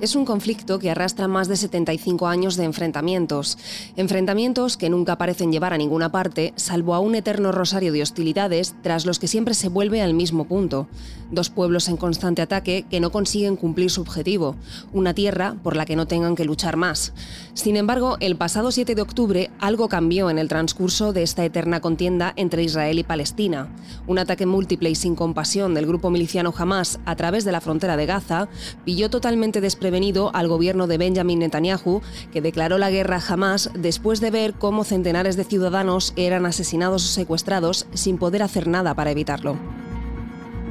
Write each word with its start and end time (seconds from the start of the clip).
Es 0.00 0.14
un 0.14 0.24
conflicto 0.24 0.78
que 0.78 0.92
arrastra 0.92 1.26
más 1.26 1.48
de 1.48 1.56
75 1.56 2.28
años 2.28 2.56
de 2.56 2.62
enfrentamientos. 2.62 3.58
Enfrentamientos 3.96 4.76
que 4.76 4.90
nunca 4.90 5.18
parecen 5.18 5.50
llevar 5.50 5.72
a 5.72 5.76
ninguna 5.76 6.12
parte, 6.12 6.52
salvo 6.54 6.94
a 6.94 7.00
un 7.00 7.16
eterno 7.16 7.50
rosario 7.50 7.92
de 7.92 8.02
hostilidades 8.02 8.76
tras 8.80 9.06
los 9.06 9.18
que 9.18 9.26
siempre 9.26 9.54
se 9.54 9.68
vuelve 9.68 10.00
al 10.00 10.14
mismo 10.14 10.44
punto. 10.44 10.86
Dos 11.32 11.50
pueblos 11.50 11.88
en 11.88 11.96
constante 11.96 12.42
ataque 12.42 12.86
que 12.88 13.00
no 13.00 13.10
consiguen 13.10 13.56
cumplir 13.56 13.90
su 13.90 14.02
objetivo, 14.02 14.54
una 14.92 15.14
tierra 15.14 15.56
por 15.64 15.74
la 15.74 15.84
que 15.84 15.96
no 15.96 16.06
tengan 16.06 16.36
que 16.36 16.44
luchar 16.44 16.76
más. 16.76 17.12
Sin 17.54 17.76
embargo, 17.76 18.18
el 18.20 18.36
pasado 18.36 18.70
7 18.70 18.94
de 18.94 19.02
octubre 19.02 19.50
algo 19.58 19.88
cambió 19.88 20.30
en 20.30 20.38
el 20.38 20.46
transcurso 20.46 21.12
de 21.12 21.24
esta 21.24 21.44
eterna 21.44 21.80
contienda 21.80 22.34
entre 22.36 22.62
Israel 22.62 23.00
y 23.00 23.02
Palestina. 23.02 23.68
Un 24.06 24.20
ataque 24.20 24.46
múltiple 24.46 24.90
y 24.90 24.94
sin 24.94 25.16
compasión 25.16 25.74
del 25.74 25.86
grupo 25.86 26.08
miliciano 26.08 26.54
Hamas 26.56 27.00
a 27.04 27.16
través 27.16 27.44
de 27.44 27.50
la 27.50 27.60
frontera 27.60 27.96
de 27.96 28.06
Gaza 28.06 28.48
pilló 28.84 29.10
totalmente 29.10 29.60
desprevenido 29.60 29.87
venido 29.90 30.34
al 30.34 30.48
gobierno 30.48 30.86
de 30.86 30.98
Benjamin 30.98 31.40
Netanyahu, 31.40 32.02
que 32.32 32.40
declaró 32.40 32.78
la 32.78 32.90
guerra 32.90 33.20
jamás 33.20 33.70
después 33.74 34.20
de 34.20 34.30
ver 34.30 34.54
cómo 34.54 34.84
centenares 34.84 35.36
de 35.36 35.44
ciudadanos 35.44 36.12
eran 36.16 36.46
asesinados 36.46 37.04
o 37.04 37.08
secuestrados 37.08 37.86
sin 37.94 38.18
poder 38.18 38.42
hacer 38.42 38.68
nada 38.68 38.94
para 38.94 39.10
evitarlo. 39.10 39.56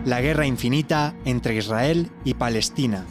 La 0.06 0.22
guerra 0.22 0.46
infinita 0.46 1.16
entre 1.26 1.56
Israel 1.56 2.10
y 2.24 2.34
Palestina, 2.34 3.06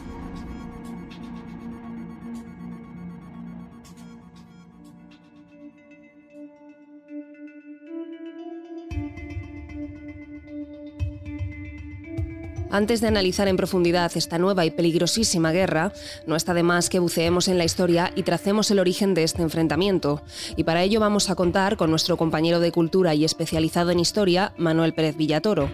Antes 12.77 13.01
de 13.01 13.07
analizar 13.07 13.47
en 13.47 13.57
profundidad 13.57 14.11
esta 14.13 14.37
nueva 14.37 14.63
y 14.63 14.69
peligrosísima 14.69 15.51
guerra, 15.51 15.93
no 16.27 16.35
está 16.35 16.53
de 16.53 16.61
más 16.61 16.89
que 16.89 16.99
buceemos 16.99 17.47
en 17.47 17.57
la 17.57 17.65
historia 17.65 18.11
y 18.15 18.21
tracemos 18.21 18.69
el 18.69 18.77
origen 18.77 19.15
de 19.15 19.23
este 19.23 19.41
enfrentamiento. 19.41 20.21
Y 20.55 20.63
para 20.63 20.83
ello 20.83 20.99
vamos 20.99 21.31
a 21.31 21.35
contar 21.35 21.75
con 21.75 21.89
nuestro 21.89 22.17
compañero 22.17 22.59
de 22.59 22.71
cultura 22.71 23.15
y 23.15 23.25
especializado 23.25 23.89
en 23.89 23.99
historia, 23.99 24.53
Manuel 24.57 24.93
Pérez 24.93 25.17
Villatoro. 25.17 25.71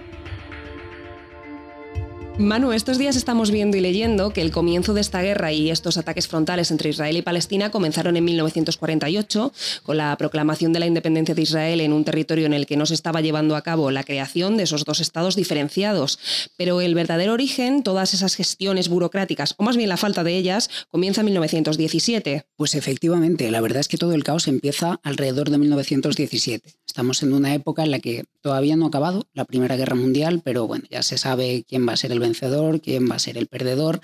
Manu, 2.40 2.72
estos 2.72 2.98
días 2.98 3.16
estamos 3.16 3.52
viendo 3.52 3.78
y 3.78 3.80
leyendo 3.80 4.32
que 4.32 4.42
el 4.42 4.50
comienzo 4.50 4.96
de 4.96 5.02
esta 5.02 5.22
guerra 5.22 5.52
y 5.52 5.70
estos 5.70 5.98
ataques 5.98 6.28
frontales 6.28 6.72
entre 6.72 6.90
Israel 6.90 7.16
y 7.16 7.22
Palestina 7.22 7.70
comenzaron 7.70 8.18
en 8.18 8.26
1948 8.26 9.54
con 9.84 9.98
la 9.98 10.18
proclamación 10.18 10.74
de 10.74 10.80
la 10.80 10.88
independencia 10.88 11.36
de 11.36 11.44
Israel 11.44 11.80
en 11.80 11.94
un 11.94 12.04
territorio 12.04 12.48
en 12.48 12.54
el 12.54 12.66
que 12.66 12.76
no 12.76 12.88
se 12.88 12.96
estaba 12.96 13.22
llevando 13.22 13.56
a 13.56 13.62
cabo 13.62 13.92
la 13.92 14.04
creación 14.04 14.58
de 14.58 14.64
esos 14.64 14.84
dos 14.84 15.00
estados 15.00 15.36
diferenciados. 15.36 16.18
Pero 16.58 16.82
el 16.82 16.96
verdadero 16.96 17.34
origen, 17.34 17.84
todas 17.84 18.16
esas 18.16 18.36
gestiones 18.36 18.90
burocráticas, 18.90 19.54
o 19.58 19.64
más 19.64 19.78
bien 19.78 19.90
la 19.90 19.98
falta 19.98 20.24
de 20.24 20.36
ellas, 20.36 20.72
comienza 20.90 21.22
en 21.22 21.26
1917. 21.26 22.48
Pues 22.56 22.74
efectivamente, 22.74 23.52
la 23.52 23.62
verdad 23.62 23.82
es 23.82 23.88
que 23.88 23.98
todo 23.98 24.14
el 24.14 24.24
caos 24.24 24.48
empieza 24.48 25.00
alrededor 25.04 25.52
de 25.52 25.60
1917. 25.60 26.74
Estamos 26.88 27.22
en 27.22 27.34
una 27.34 27.54
época 27.54 27.84
en 27.84 27.92
la 27.92 28.00
que 28.00 28.26
todavía 28.42 28.76
no 28.76 28.86
ha 28.86 28.88
acabado 28.88 29.28
la 29.34 29.46
Primera 29.46 29.76
Guerra 29.76 29.96
Mundial, 29.96 30.42
pero 30.44 30.66
bueno, 30.66 30.86
ya 30.90 31.04
se 31.04 31.20
sabe 31.20 31.64
quién 31.68 31.88
va 31.88 31.94
a 31.94 31.98
ser 31.98 32.12
el 32.12 32.23
vencedor, 32.24 32.82
quién 32.82 33.10
va 33.10 33.16
a 33.16 33.20
ser 33.20 33.38
el 33.38 33.48
perdedor. 33.48 34.02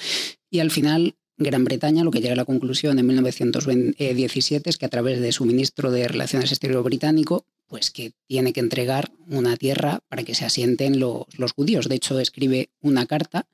Y 0.51 0.59
al 0.59 0.69
final, 0.69 1.15
Gran 1.37 1.63
Bretaña 1.63 2.03
lo 2.03 2.11
que 2.11 2.21
llega 2.21 2.33
a 2.33 2.37
la 2.37 2.45
conclusión 2.45 2.99
en 2.99 3.07
1917 3.07 4.69
es 4.69 4.77
que 4.77 4.85
a 4.85 4.89
través 4.89 5.19
de 5.19 5.31
su 5.31 5.45
ministro 5.45 5.89
de 5.89 6.07
Relaciones 6.07 6.51
Exteriores 6.51 6.83
británico, 6.83 7.45
pues 7.67 7.91
que 7.91 8.11
tiene 8.27 8.53
que 8.53 8.59
entregar 8.59 9.11
una 9.27 9.55
tierra 9.55 10.01
para 10.09 10.23
que 10.23 10.35
se 10.35 10.45
asienten 10.45 10.99
los, 10.99 11.25
los 11.37 11.53
judíos. 11.53 11.87
De 11.87 11.95
hecho, 11.95 12.19
escribe 12.19 12.69
una 12.81 13.05
carta 13.05 13.47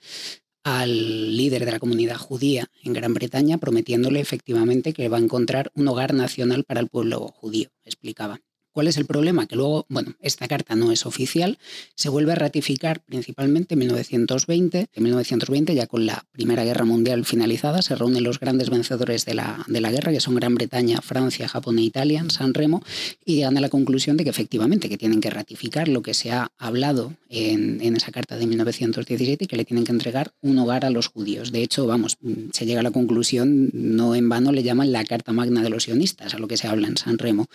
al 0.64 1.38
líder 1.38 1.64
de 1.64 1.72
la 1.72 1.80
comunidad 1.80 2.18
judía 2.18 2.72
en 2.82 2.94
Gran 2.94 3.14
Bretaña 3.14 3.60
prometiéndole 3.60 4.20
efectivamente 4.20 4.94
que 4.94 5.10
va 5.10 5.18
a 5.18 5.22
encontrar 5.22 5.72
un 5.76 5.88
hogar 5.88 6.16
nacional 6.16 6.64
para 6.64 6.80
el 6.80 6.88
pueblo 6.88 7.28
judío, 7.28 7.70
explicaba. 7.84 8.42
¿Cuál 8.76 8.90
es 8.90 8.98
el 8.98 9.06
problema? 9.06 9.48
Que 9.48 9.56
luego, 9.56 9.86
bueno, 9.88 10.16
esta 10.20 10.50
carta 10.50 10.76
no 10.76 10.92
es 10.92 11.06
oficial, 11.06 11.60
se 11.96 12.10
vuelve 12.10 12.34
a 12.34 12.36
ratificar 12.36 13.00
principalmente 13.00 13.76
en 13.76 13.80
1920. 13.80 14.88
En 14.92 15.04
1920, 15.04 15.74
ya 15.74 15.88
con 15.88 16.06
la 16.06 16.26
Primera 16.34 16.66
Guerra 16.66 16.84
Mundial 16.84 17.24
finalizada, 17.24 17.82
se 17.82 17.96
reúnen 17.96 18.26
los 18.26 18.38
grandes 18.38 18.70
vencedores 18.70 19.24
de 19.24 19.34
la, 19.34 19.64
de 19.68 19.80
la 19.80 19.92
guerra, 19.92 20.12
que 20.12 20.20
son 20.20 20.36
Gran 20.36 20.56
Bretaña, 20.56 21.00
Francia, 21.00 21.48
Japón 21.48 21.80
e 21.80 21.84
Italia, 21.84 22.20
en 22.20 22.30
San 22.32 22.54
Remo, 22.54 22.84
y 23.24 23.36
llegan 23.36 23.58
a 23.58 23.62
la 23.62 23.70
conclusión 23.70 24.18
de 24.18 24.26
que 24.26 24.30
efectivamente 24.30 24.90
que 24.90 24.98
tienen 24.98 25.22
que 25.22 25.30
ratificar 25.30 25.88
lo 25.88 26.02
que 26.02 26.14
se 26.14 26.34
ha 26.34 26.52
hablado 26.58 27.14
en, 27.30 27.80
en 27.80 27.96
esa 27.96 28.12
carta 28.12 28.36
de 28.36 28.46
1917 28.46 29.46
y 29.46 29.48
que 29.48 29.56
le 29.56 29.64
tienen 29.64 29.86
que 29.86 29.94
entregar 29.94 30.34
un 30.42 30.60
hogar 30.60 30.84
a 30.84 30.90
los 30.90 31.08
judíos. 31.08 31.54
De 31.54 31.64
hecho, 31.64 31.88
vamos, 31.88 32.18
se 32.52 32.66
llega 32.66 32.82
a 32.82 32.84
la 32.84 32.92
conclusión, 32.92 33.70
no 33.72 34.16
en 34.16 34.28
vano 34.28 34.52
le 34.52 34.64
llaman 34.64 34.92
la 34.92 35.06
Carta 35.06 35.32
Magna 35.32 35.64
de 35.64 35.70
los 35.70 35.84
sionistas, 35.84 36.34
a 36.34 36.40
lo 36.40 36.50
que 36.50 36.58
se 36.58 36.68
habla 36.68 36.90
en 36.90 36.98
San 36.98 37.18
Remo. 37.18 37.48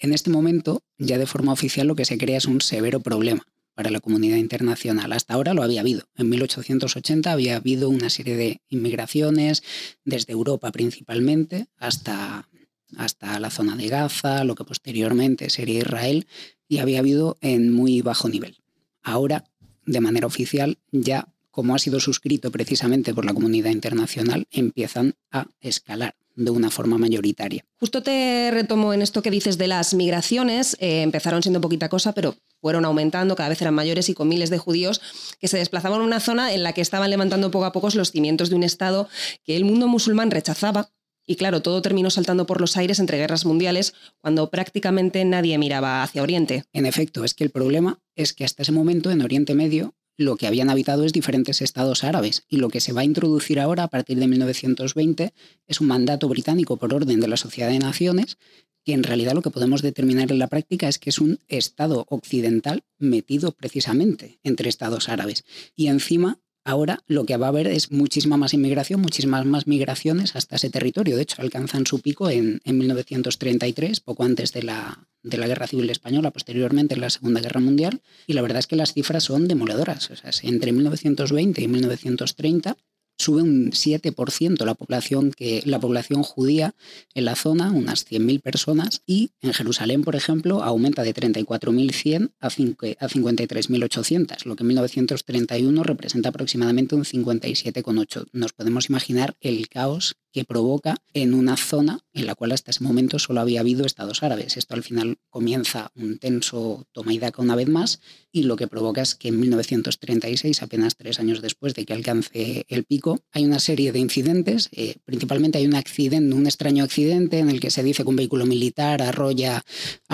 En 0.00 0.14
este 0.14 0.30
momento, 0.30 0.82
ya 0.96 1.18
de 1.18 1.26
forma 1.26 1.52
oficial, 1.52 1.86
lo 1.86 1.94
que 1.94 2.06
se 2.06 2.16
crea 2.16 2.38
es 2.38 2.46
un 2.46 2.62
severo 2.62 3.00
problema 3.00 3.46
para 3.74 3.90
la 3.90 4.00
comunidad 4.00 4.38
internacional. 4.38 5.12
Hasta 5.12 5.34
ahora 5.34 5.52
lo 5.52 5.62
había 5.62 5.82
habido. 5.82 6.08
En 6.16 6.30
1880 6.30 7.30
había 7.30 7.56
habido 7.56 7.90
una 7.90 8.08
serie 8.08 8.36
de 8.36 8.62
inmigraciones 8.70 9.62
desde 10.04 10.32
Europa 10.32 10.72
principalmente 10.72 11.66
hasta, 11.76 12.48
hasta 12.96 13.38
la 13.40 13.50
zona 13.50 13.76
de 13.76 13.88
Gaza, 13.88 14.44
lo 14.44 14.54
que 14.54 14.64
posteriormente 14.64 15.50
sería 15.50 15.80
Israel, 15.80 16.26
y 16.66 16.78
había 16.78 17.00
habido 17.00 17.36
en 17.42 17.70
muy 17.72 18.00
bajo 18.00 18.28
nivel. 18.28 18.56
Ahora, 19.02 19.44
de 19.84 20.00
manera 20.00 20.26
oficial, 20.26 20.78
ya 20.92 21.28
como 21.50 21.74
ha 21.74 21.78
sido 21.78 22.00
suscrito 22.00 22.50
precisamente 22.50 23.12
por 23.12 23.26
la 23.26 23.34
comunidad 23.34 23.70
internacional, 23.70 24.46
empiezan 24.50 25.14
a 25.30 25.48
escalar 25.60 26.16
de 26.36 26.50
una 26.50 26.70
forma 26.70 26.98
mayoritaria. 26.98 27.64
Justo 27.78 28.02
te 28.02 28.50
retomo 28.50 28.92
en 28.92 29.02
esto 29.02 29.22
que 29.22 29.30
dices 29.30 29.58
de 29.58 29.66
las 29.66 29.94
migraciones. 29.94 30.76
Eh, 30.80 31.02
empezaron 31.02 31.42
siendo 31.42 31.60
poquita 31.60 31.88
cosa, 31.88 32.12
pero 32.12 32.36
fueron 32.60 32.84
aumentando, 32.84 33.36
cada 33.36 33.48
vez 33.48 33.60
eran 33.62 33.74
mayores 33.74 34.08
y 34.08 34.14
con 34.14 34.28
miles 34.28 34.50
de 34.50 34.58
judíos 34.58 35.00
que 35.38 35.48
se 35.48 35.58
desplazaban 35.58 36.00
a 36.00 36.04
una 36.04 36.20
zona 36.20 36.52
en 36.52 36.62
la 36.62 36.72
que 36.72 36.80
estaban 36.80 37.10
levantando 37.10 37.50
poco 37.50 37.64
a 37.64 37.72
poco 37.72 37.88
los 37.94 38.10
cimientos 38.10 38.50
de 38.50 38.56
un 38.56 38.62
Estado 38.62 39.08
que 39.44 39.56
el 39.56 39.64
mundo 39.64 39.88
musulmán 39.88 40.30
rechazaba. 40.30 40.90
Y 41.26 41.36
claro, 41.36 41.62
todo 41.62 41.80
terminó 41.82 42.10
saltando 42.10 42.46
por 42.46 42.60
los 42.60 42.76
aires 42.76 42.98
entre 42.98 43.18
guerras 43.18 43.44
mundiales 43.44 43.94
cuando 44.20 44.50
prácticamente 44.50 45.24
nadie 45.24 45.58
miraba 45.58 46.02
hacia 46.02 46.22
Oriente. 46.22 46.64
En 46.72 46.86
efecto, 46.86 47.24
es 47.24 47.34
que 47.34 47.44
el 47.44 47.50
problema 47.50 48.00
es 48.16 48.32
que 48.32 48.44
hasta 48.44 48.62
ese 48.62 48.72
momento 48.72 49.10
en 49.10 49.22
Oriente 49.22 49.54
Medio 49.54 49.94
lo 50.20 50.36
que 50.36 50.46
habían 50.46 50.68
habitado 50.68 51.04
es 51.04 51.14
diferentes 51.14 51.62
estados 51.62 52.04
árabes 52.04 52.44
y 52.46 52.58
lo 52.58 52.68
que 52.68 52.80
se 52.80 52.92
va 52.92 53.00
a 53.00 53.04
introducir 53.04 53.58
ahora 53.58 53.84
a 53.84 53.88
partir 53.88 54.18
de 54.18 54.28
1920 54.28 55.32
es 55.66 55.80
un 55.80 55.86
mandato 55.86 56.28
británico 56.28 56.76
por 56.76 56.92
orden 56.92 57.20
de 57.20 57.28
la 57.28 57.38
Sociedad 57.38 57.70
de 57.70 57.78
Naciones 57.78 58.36
que 58.84 58.92
en 58.92 59.02
realidad 59.02 59.32
lo 59.32 59.40
que 59.40 59.48
podemos 59.48 59.80
determinar 59.80 60.30
en 60.30 60.38
la 60.38 60.48
práctica 60.48 60.88
es 60.88 60.98
que 60.98 61.08
es 61.08 61.20
un 61.20 61.38
estado 61.48 62.04
occidental 62.10 62.84
metido 62.98 63.52
precisamente 63.52 64.40
entre 64.42 64.68
estados 64.68 65.08
árabes. 65.08 65.46
Y 65.74 65.86
encima 65.86 66.38
Ahora 66.64 67.00
lo 67.06 67.24
que 67.24 67.36
va 67.36 67.46
a 67.46 67.48
haber 67.48 67.66
es 67.66 67.90
muchísima 67.90 68.36
más 68.36 68.52
inmigración, 68.52 69.00
muchísimas 69.00 69.46
más 69.46 69.66
migraciones 69.66 70.36
hasta 70.36 70.56
ese 70.56 70.70
territorio. 70.70 71.16
De 71.16 71.22
hecho, 71.22 71.40
alcanzan 71.40 71.86
su 71.86 72.00
pico 72.00 72.28
en, 72.28 72.60
en 72.64 72.78
1933, 72.78 74.00
poco 74.00 74.24
antes 74.24 74.52
de 74.52 74.62
la, 74.62 75.08
de 75.22 75.38
la 75.38 75.46
Guerra 75.46 75.66
Civil 75.66 75.88
Española, 75.88 76.30
posteriormente 76.30 76.94
en 76.94 77.00
la 77.00 77.10
Segunda 77.10 77.40
Guerra 77.40 77.60
Mundial, 77.60 78.02
y 78.26 78.34
la 78.34 78.42
verdad 78.42 78.58
es 78.58 78.66
que 78.66 78.76
las 78.76 78.92
cifras 78.92 79.24
son 79.24 79.48
demoledoras. 79.48 80.10
O 80.10 80.16
sea, 80.16 80.30
entre 80.42 80.72
1920 80.72 81.62
y 81.62 81.68
1930 81.68 82.76
sube 83.20 83.42
un 83.42 83.70
7% 83.70 84.64
la 84.64 84.74
población, 84.74 85.30
que, 85.30 85.62
la 85.64 85.78
población 85.78 86.22
judía 86.22 86.74
en 87.14 87.24
la 87.24 87.36
zona, 87.36 87.70
unas 87.70 88.06
100.000 88.10 88.40
personas, 88.40 89.02
y 89.06 89.30
en 89.42 89.52
Jerusalén, 89.52 90.02
por 90.02 90.16
ejemplo, 90.16 90.62
aumenta 90.62 91.02
de 91.02 91.14
34.100 91.14 92.30
a 92.40 92.48
53.800, 92.48 94.44
lo 94.44 94.56
que 94.56 94.62
en 94.62 94.66
1931 94.68 95.82
representa 95.82 96.30
aproximadamente 96.30 96.94
un 96.94 97.04
57,8. 97.04 98.28
Nos 98.32 98.52
podemos 98.52 98.88
imaginar 98.88 99.36
el 99.40 99.68
caos 99.68 100.16
que 100.32 100.44
provoca 100.44 100.96
en 101.12 101.34
una 101.34 101.56
zona 101.56 102.00
en 102.12 102.26
la 102.26 102.34
cual 102.34 102.52
hasta 102.52 102.70
ese 102.70 102.84
momento 102.84 103.18
solo 103.18 103.40
había 103.40 103.60
habido 103.60 103.84
estados 103.84 104.22
árabes. 104.22 104.56
Esto 104.56 104.74
al 104.74 104.82
final 104.82 105.18
comienza 105.28 105.90
un 105.94 106.18
tenso 106.18 106.86
toma 106.92 107.12
y 107.12 107.18
daca 107.18 107.42
una 107.42 107.56
vez 107.56 107.68
más 107.68 108.00
y 108.32 108.44
lo 108.44 108.56
que 108.56 108.68
provoca 108.68 109.02
es 109.02 109.14
que 109.14 109.28
en 109.28 109.40
1936, 109.40 110.62
apenas 110.62 110.96
tres 110.96 111.18
años 111.18 111.42
después 111.42 111.74
de 111.74 111.84
que 111.84 111.92
alcance 111.92 112.64
el 112.68 112.84
pico, 112.84 113.20
hay 113.32 113.44
una 113.44 113.58
serie 113.58 113.92
de 113.92 113.98
incidentes. 113.98 114.68
Eh, 114.72 114.96
principalmente 115.04 115.58
hay 115.58 115.66
un 115.66 115.74
accidente, 115.74 116.34
un 116.34 116.46
extraño 116.46 116.84
accidente 116.84 117.38
en 117.38 117.50
el 117.50 117.60
que 117.60 117.70
se 117.70 117.82
dice 117.82 118.04
que 118.04 118.08
un 118.08 118.16
vehículo 118.16 118.46
militar 118.46 119.02
arrolla 119.02 119.58
a 119.58 119.64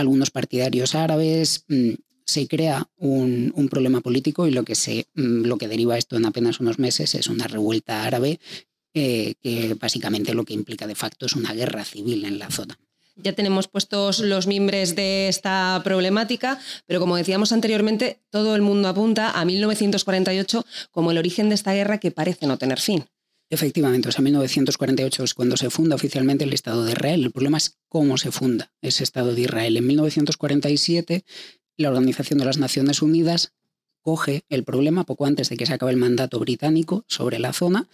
algunos 0.00 0.30
partidarios 0.30 0.94
árabes. 0.94 1.64
Mm, 1.68 1.94
se 2.24 2.48
crea 2.48 2.88
un, 2.96 3.52
problema 3.70 4.00
político 4.00 4.46
y 4.46 4.50
lo 4.50 4.64
que, 4.64 4.74
se, 4.74 5.06
mm, 5.14 5.44
lo 5.44 5.58
que 5.58 5.68
deriva 5.68 5.98
esto 5.98 6.16
en 6.16 6.24
apenas 6.24 6.60
unos 6.60 6.78
meses 6.78 7.14
es 7.14 7.28
una 7.28 7.46
revuelta 7.46 8.04
árabe 8.04 8.40
eh, 8.98 9.34
que 9.42 9.74
básicamente 9.74 10.32
lo 10.32 10.46
que 10.46 10.54
implica 10.54 10.86
de 10.86 10.94
facto 10.94 11.26
es 11.26 11.34
una 11.34 11.52
guerra 11.52 11.84
civil 11.84 12.24
en 12.24 12.38
la 12.38 12.50
zona. 12.50 12.78
Ya 13.14 13.34
tenemos 13.34 13.68
puestos 13.68 14.20
los 14.20 14.46
mimbres 14.46 14.96
de 14.96 15.28
esta 15.28 15.82
problemática, 15.84 16.58
pero 16.86 16.98
como 16.98 17.16
decíamos 17.16 17.52
anteriormente, 17.52 18.20
todo 18.30 18.56
el 18.56 18.62
mundo 18.62 18.88
apunta 18.88 19.32
a 19.32 19.44
1948 19.44 20.64
como 20.92 21.10
el 21.10 21.18
origen 21.18 21.50
de 21.50 21.56
esta 21.56 21.74
guerra 21.74 21.98
que 21.98 22.10
parece 22.10 22.46
no 22.46 22.56
tener 22.56 22.80
fin. 22.80 23.04
Efectivamente, 23.50 24.08
o 24.08 24.12
sea, 24.12 24.22
1948 24.22 25.24
es 25.24 25.34
cuando 25.34 25.58
se 25.58 25.68
funda 25.68 25.94
oficialmente 25.94 26.44
el 26.44 26.54
Estado 26.54 26.82
de 26.82 26.92
Israel. 26.92 27.24
El 27.24 27.32
problema 27.32 27.58
es 27.58 27.76
cómo 27.90 28.16
se 28.16 28.32
funda 28.32 28.72
ese 28.80 29.04
Estado 29.04 29.34
de 29.34 29.42
Israel. 29.42 29.76
En 29.76 29.86
1947, 29.86 31.22
la 31.76 31.90
Organización 31.90 32.38
de 32.38 32.46
las 32.46 32.56
Naciones 32.56 33.02
Unidas 33.02 33.52
coge 34.00 34.44
el 34.48 34.64
problema 34.64 35.04
poco 35.04 35.26
antes 35.26 35.50
de 35.50 35.58
que 35.58 35.66
se 35.66 35.74
acabe 35.74 35.92
el 35.92 35.98
mandato 35.98 36.38
británico 36.38 37.04
sobre 37.08 37.38
la 37.38 37.52
zona 37.52 37.88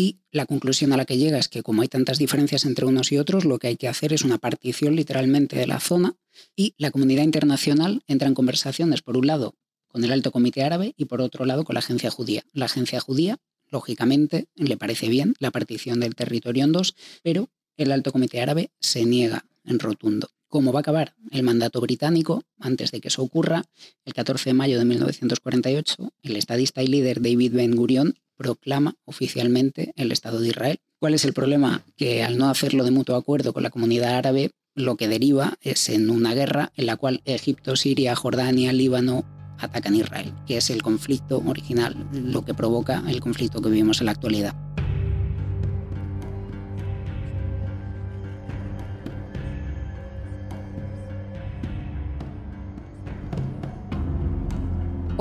y 0.00 0.16
la 0.32 0.46
conclusión 0.46 0.94
a 0.94 0.96
la 0.96 1.04
que 1.04 1.18
llega 1.18 1.38
es 1.38 1.48
que 1.48 1.62
como 1.62 1.82
hay 1.82 1.88
tantas 1.88 2.16
diferencias 2.16 2.64
entre 2.64 2.86
unos 2.86 3.12
y 3.12 3.18
otros, 3.18 3.44
lo 3.44 3.58
que 3.58 3.66
hay 3.66 3.76
que 3.76 3.86
hacer 3.86 4.14
es 4.14 4.22
una 4.22 4.38
partición 4.38 4.96
literalmente 4.96 5.56
de 5.56 5.66
la 5.66 5.78
zona 5.78 6.16
y 6.56 6.74
la 6.78 6.90
comunidad 6.90 7.22
internacional 7.22 8.02
entra 8.06 8.26
en 8.26 8.32
conversaciones, 8.32 9.02
por 9.02 9.18
un 9.18 9.26
lado, 9.26 9.56
con 9.88 10.02
el 10.02 10.10
Alto 10.10 10.32
Comité 10.32 10.62
Árabe 10.62 10.94
y 10.96 11.04
por 11.04 11.20
otro 11.20 11.44
lado 11.44 11.64
con 11.64 11.74
la 11.74 11.80
agencia 11.80 12.10
judía. 12.10 12.44
La 12.54 12.64
agencia 12.64 12.98
judía, 12.98 13.40
lógicamente, 13.68 14.48
le 14.54 14.78
parece 14.78 15.10
bien 15.10 15.34
la 15.38 15.50
partición 15.50 16.00
del 16.00 16.14
territorio 16.14 16.64
en 16.64 16.72
dos, 16.72 16.94
pero 17.22 17.50
el 17.76 17.92
Alto 17.92 18.10
Comité 18.10 18.40
Árabe 18.40 18.70
se 18.80 19.04
niega 19.04 19.44
en 19.66 19.80
rotundo. 19.80 20.30
¿Cómo 20.48 20.72
va 20.72 20.78
a 20.78 20.80
acabar 20.80 21.14
el 21.30 21.42
mandato 21.42 21.78
británico? 21.78 22.42
Antes 22.58 22.90
de 22.90 23.02
que 23.02 23.08
eso 23.08 23.22
ocurra, 23.22 23.66
el 24.06 24.14
14 24.14 24.48
de 24.48 24.54
mayo 24.54 24.78
de 24.78 24.86
1948, 24.86 26.14
el 26.22 26.36
estadista 26.36 26.82
y 26.82 26.86
líder 26.86 27.20
David 27.20 27.52
Ben 27.52 27.76
Gurion 27.76 28.14
proclama 28.40 28.94
oficialmente 29.04 29.92
el 29.96 30.12
Estado 30.12 30.40
de 30.40 30.48
Israel. 30.48 30.78
¿Cuál 30.98 31.12
es 31.12 31.26
el 31.26 31.34
problema? 31.34 31.82
Que 31.98 32.22
al 32.22 32.38
no 32.38 32.48
hacerlo 32.48 32.84
de 32.84 32.90
mutuo 32.90 33.16
acuerdo 33.16 33.52
con 33.52 33.62
la 33.62 33.68
comunidad 33.68 34.16
árabe, 34.16 34.52
lo 34.74 34.96
que 34.96 35.08
deriva 35.08 35.58
es 35.60 35.90
en 35.90 36.08
una 36.08 36.32
guerra 36.32 36.72
en 36.74 36.86
la 36.86 36.96
cual 36.96 37.20
Egipto, 37.26 37.76
Siria, 37.76 38.16
Jordania, 38.16 38.72
Líbano 38.72 39.26
atacan 39.58 39.94
Israel, 39.94 40.32
que 40.46 40.56
es 40.56 40.70
el 40.70 40.80
conflicto 40.80 41.42
original, 41.44 42.08
lo 42.14 42.42
que 42.42 42.54
provoca 42.54 43.04
el 43.06 43.20
conflicto 43.20 43.60
que 43.60 43.68
vivimos 43.68 44.00
en 44.00 44.06
la 44.06 44.12
actualidad. 44.12 44.54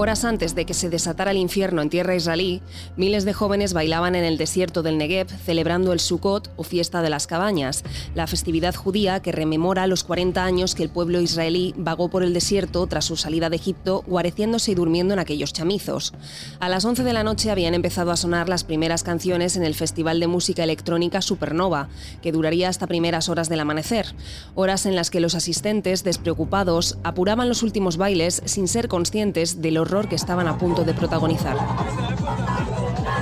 Horas 0.02 0.24
antes 0.24 0.56
de 0.56 0.66
que 0.66 0.74
se 0.74 0.90
desatara 0.90 1.32
el 1.32 1.38
infierno 1.38 1.82
en 1.82 1.90
tierra 1.90 2.16
israelí, 2.16 2.62
miles 2.96 3.26
de 3.26 3.34
jóvenes 3.34 3.74
bailaban 3.74 4.16
en 4.16 4.24
el 4.24 4.38
desierto 4.38 4.82
del 4.82 4.98
Negev 4.98 5.28
celebrando 5.28 5.92
el 5.92 6.00
Sukkot 6.00 6.52
o 6.56 6.64
fiesta 6.64 7.02
de 7.02 7.10
las 7.10 7.28
cabañas, 7.28 7.84
la 8.16 8.26
festividad 8.26 8.74
judía 8.74 9.22
que 9.22 9.34
rememora 9.34 9.88
los 9.88 10.06
40 10.06 10.42
años 10.42 10.74
que 10.74 10.84
el 10.84 10.90
pueblo 10.90 11.20
israelí 11.20 11.74
vagó 11.76 12.08
por 12.08 12.24
el 12.24 12.34
desierto 12.34 12.88
tras 12.88 13.04
su 13.04 13.18
salida 13.18 13.50
de 13.50 13.58
Egipto, 13.58 14.06
guareciéndose 14.08 14.72
y 14.72 14.76
durmiendo 14.76 15.14
en 15.14 15.20
aquellos 15.20 15.52
chamizos. 15.52 16.14
A 16.62 16.70
las 16.70 16.86
11 16.86 17.04
de 17.04 17.12
la 17.12 17.24
noche 17.24 17.52
habían 17.52 17.74
empezado 17.74 18.12
a 18.12 18.16
sonar 18.16 18.48
las 18.48 18.64
primeras 18.64 19.04
canciones 19.04 19.58
en 19.58 19.64
el 19.64 19.76
Festival 19.76 20.22
de 20.22 20.28
Música 20.28 20.64
Electrónica 20.64 21.22
Supernova, 21.22 21.90
que 22.22 22.32
duraría 22.32 22.70
hasta 22.70 22.88
primeras 22.88 23.28
horas 23.28 23.50
del 23.50 23.60
amanecer, 23.60 24.16
horas 24.56 24.86
en 24.86 24.96
las 24.96 25.10
que 25.10 25.20
los 25.20 25.36
asistentes, 25.36 26.06
despreocupados, 26.06 26.98
apuraban 27.04 27.50
los 27.50 27.64
últimos 27.64 27.98
bailes 27.98 28.42
sin 28.46 28.70
ser 28.70 28.88
conscientes 28.88 29.62
de 29.62 29.72
los 29.72 29.89
que 29.90 30.16
estaban 30.16 30.48
a 30.48 30.56
punto 30.56 30.84
de 30.84 30.94
protagonizar. 30.94 31.58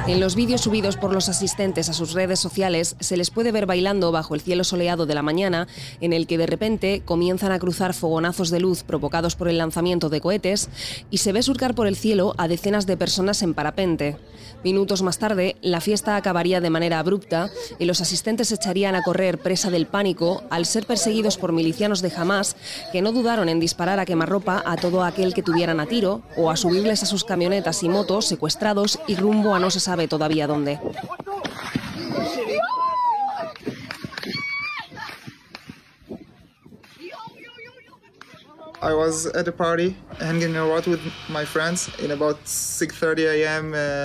En 0.07 0.21
los 0.21 0.35
vídeos 0.35 0.61
subidos 0.61 0.95
por 0.95 1.11
los 1.11 1.27
asistentes 1.27 1.89
a 1.89 1.93
sus 1.93 2.13
redes 2.13 2.39
sociales 2.39 2.95
se 3.01 3.17
les 3.17 3.29
puede 3.29 3.51
ver 3.51 3.65
bailando 3.65 4.13
bajo 4.13 4.35
el 4.35 4.41
cielo 4.41 4.63
soleado 4.63 5.05
de 5.05 5.13
la 5.13 5.21
mañana, 5.21 5.67
en 5.99 6.13
el 6.13 6.27
que 6.27 6.37
de 6.37 6.45
repente 6.45 7.01
comienzan 7.03 7.51
a 7.51 7.59
cruzar 7.59 7.93
fogonazos 7.93 8.49
de 8.49 8.61
luz 8.61 8.83
provocados 8.83 9.35
por 9.35 9.49
el 9.49 9.57
lanzamiento 9.57 10.07
de 10.07 10.21
cohetes 10.21 10.69
y 11.11 11.17
se 11.17 11.33
ve 11.33 11.41
surcar 11.41 11.75
por 11.75 11.87
el 11.87 11.97
cielo 11.97 12.35
a 12.37 12.47
decenas 12.47 12.85
de 12.85 12.95
personas 12.95 13.41
en 13.41 13.53
parapente. 13.53 14.15
Minutos 14.63 15.01
más 15.01 15.19
tarde, 15.19 15.57
la 15.61 15.81
fiesta 15.81 16.15
acabaría 16.15 16.61
de 16.61 16.69
manera 16.69 16.99
abrupta 16.99 17.49
y 17.77 17.83
los 17.83 17.99
asistentes 17.99 18.53
echarían 18.53 18.95
a 18.95 19.03
correr 19.03 19.39
presa 19.39 19.69
del 19.69 19.87
pánico 19.87 20.43
al 20.49 20.65
ser 20.65 20.85
perseguidos 20.85 21.37
por 21.37 21.51
milicianos 21.51 22.01
de 22.01 22.13
Hamas 22.15 22.55
que 22.93 23.01
no 23.01 23.11
dudaron 23.11 23.49
en 23.49 23.59
disparar 23.59 23.99
a 23.99 24.05
quemarropa 24.05 24.63
a 24.65 24.77
todo 24.77 25.03
aquel 25.03 25.33
que 25.33 25.43
tuvieran 25.43 25.81
a 25.81 25.85
tiro 25.85 26.21
o 26.37 26.49
a 26.49 26.55
subirles 26.55 27.03
a 27.03 27.07
sus 27.07 27.25
camionetas 27.25 27.83
y 27.83 27.89
motos 27.89 28.25
secuestrados 28.25 28.99
y 29.05 29.15
rumbo 29.15 29.53
a 29.53 29.59
no 29.59 29.69
se 29.69 29.81
sabe 29.81 29.96
todavía 30.07 30.45
dónde. 30.45 30.79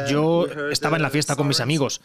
Yo 0.08 0.46
estaba 0.70 0.96
en 0.96 1.02
la 1.02 1.10
fiesta 1.10 1.36
con 1.36 1.46
mis 1.46 1.60
amigos 1.60 2.00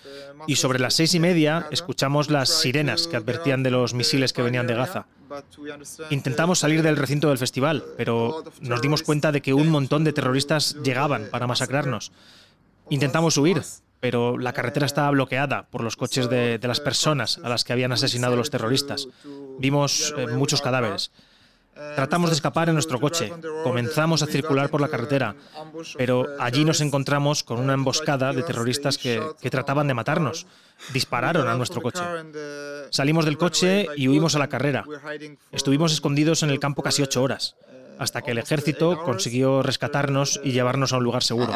y 0.47 0.57
sobre 0.57 0.79
las 0.79 0.93
seis 0.93 1.13
y 1.13 1.19
media 1.19 1.67
escuchamos 1.71 2.29
las 2.29 2.49
sirenas 2.49 3.07
que 3.07 3.15
advertían 3.15 3.63
de 3.63 3.71
los 3.71 3.93
misiles 3.93 4.33
que 4.33 4.41
venían 4.41 4.67
de 4.67 4.75
Gaza. 4.75 5.05
Intentamos 6.09 6.59
salir 6.59 6.83
del 6.83 6.97
recinto 6.97 7.29
del 7.29 7.37
festival, 7.37 7.83
pero 7.95 8.43
nos 8.61 8.81
dimos 8.81 9.01
cuenta 9.01 9.31
de 9.31 9.41
que 9.41 9.53
un 9.53 9.69
montón 9.69 10.03
de 10.03 10.13
terroristas 10.13 10.75
llegaban 10.83 11.29
para 11.31 11.47
masacrarnos. 11.47 12.11
Intentamos 12.89 13.37
huir, 13.37 13.61
pero 13.99 14.37
la 14.37 14.53
carretera 14.53 14.85
estaba 14.85 15.11
bloqueada 15.11 15.67
por 15.69 15.83
los 15.83 15.95
coches 15.95 16.29
de, 16.29 16.59
las 16.61 16.79
personas 16.79 17.39
a 17.43 17.49
las 17.49 17.63
que 17.63 17.73
habían 17.73 17.91
asesinado 17.91 18.35
los 18.35 18.49
terroristas. 18.49 19.07
Vimos 19.59 20.13
eh, 20.17 20.27
muchos 20.27 20.61
cadáveres. 20.61 21.11
Tratamos 21.95 22.31
de 22.31 22.35
escapar 22.35 22.69
en 22.69 22.73
nuestro 22.73 22.99
coche. 22.99 23.31
Comenzamos 23.63 24.23
a 24.23 24.25
circular 24.25 24.69
por 24.69 24.81
la 24.81 24.87
carretera, 24.87 25.35
pero 25.95 26.25
allí 26.39 26.65
nos 26.65 26.81
encontramos 26.81 27.43
con 27.43 27.59
una 27.59 27.73
emboscada 27.73 28.33
de 28.33 28.41
terroristas 28.41 28.97
que, 28.97 29.21
que, 29.39 29.51
trataban 29.51 29.87
de 29.87 29.93
matarnos. 29.93 30.47
Dispararon 30.91 31.47
a 31.47 31.55
nuestro 31.55 31.81
coche. 31.81 32.01
Salimos 32.89 33.25
del 33.25 33.37
coche 33.37 33.87
y 33.95 34.07
huimos 34.07 34.35
a 34.35 34.39
la 34.39 34.47
carrera. 34.47 34.85
Estuvimos 35.51 35.93
escondidos 35.93 36.41
en 36.41 36.49
el 36.49 36.59
campo 36.59 36.81
casi 36.81 37.03
ocho 37.03 37.21
horas 37.21 37.55
hasta 37.99 38.21
que 38.21 38.31
el 38.31 38.37
ejército 38.37 39.03
consiguió 39.03 39.63
rescatarnos 39.63 40.39
y 40.43 40.51
llevarnos 40.51 40.93
a 40.93 40.97
un 40.97 41.03
lugar 41.03 41.23
seguro. 41.23 41.53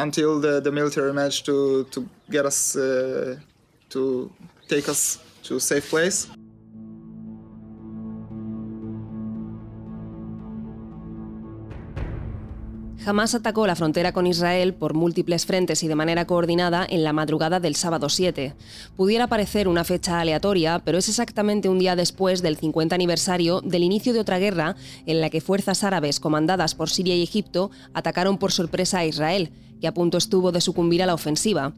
Jamás 13.04 13.34
atacó 13.34 13.66
la 13.66 13.74
frontera 13.74 14.12
con 14.12 14.28
Israel 14.28 14.74
por 14.74 14.94
múltiples 14.94 15.44
frentes 15.44 15.82
y 15.82 15.88
de 15.88 15.96
manera 15.96 16.24
coordinada 16.24 16.86
en 16.88 17.02
la 17.02 17.12
madrugada 17.12 17.58
del 17.58 17.74
sábado 17.74 18.08
7. 18.08 18.54
Pudiera 18.96 19.26
parecer 19.26 19.66
una 19.66 19.82
fecha 19.82 20.20
aleatoria, 20.20 20.80
pero 20.84 20.98
es 20.98 21.08
exactamente 21.08 21.68
un 21.68 21.80
día 21.80 21.96
después 21.96 22.42
del 22.42 22.56
50 22.56 22.94
aniversario 22.94 23.60
del 23.60 23.82
inicio 23.82 24.12
de 24.12 24.20
otra 24.20 24.38
guerra 24.38 24.76
en 25.04 25.20
la 25.20 25.30
que 25.30 25.40
fuerzas 25.40 25.82
árabes 25.82 26.20
comandadas 26.20 26.76
por 26.76 26.90
Siria 26.90 27.16
y 27.16 27.24
Egipto 27.24 27.72
atacaron 27.92 28.38
por 28.38 28.52
sorpresa 28.52 29.00
a 29.00 29.04
Israel 29.04 29.50
que 29.82 29.88
a 29.88 29.94
punto 29.94 30.16
estuvo 30.16 30.52
de 30.52 30.60
sucumbir 30.60 31.02
a 31.02 31.06
la 31.06 31.14
ofensiva. 31.14 31.72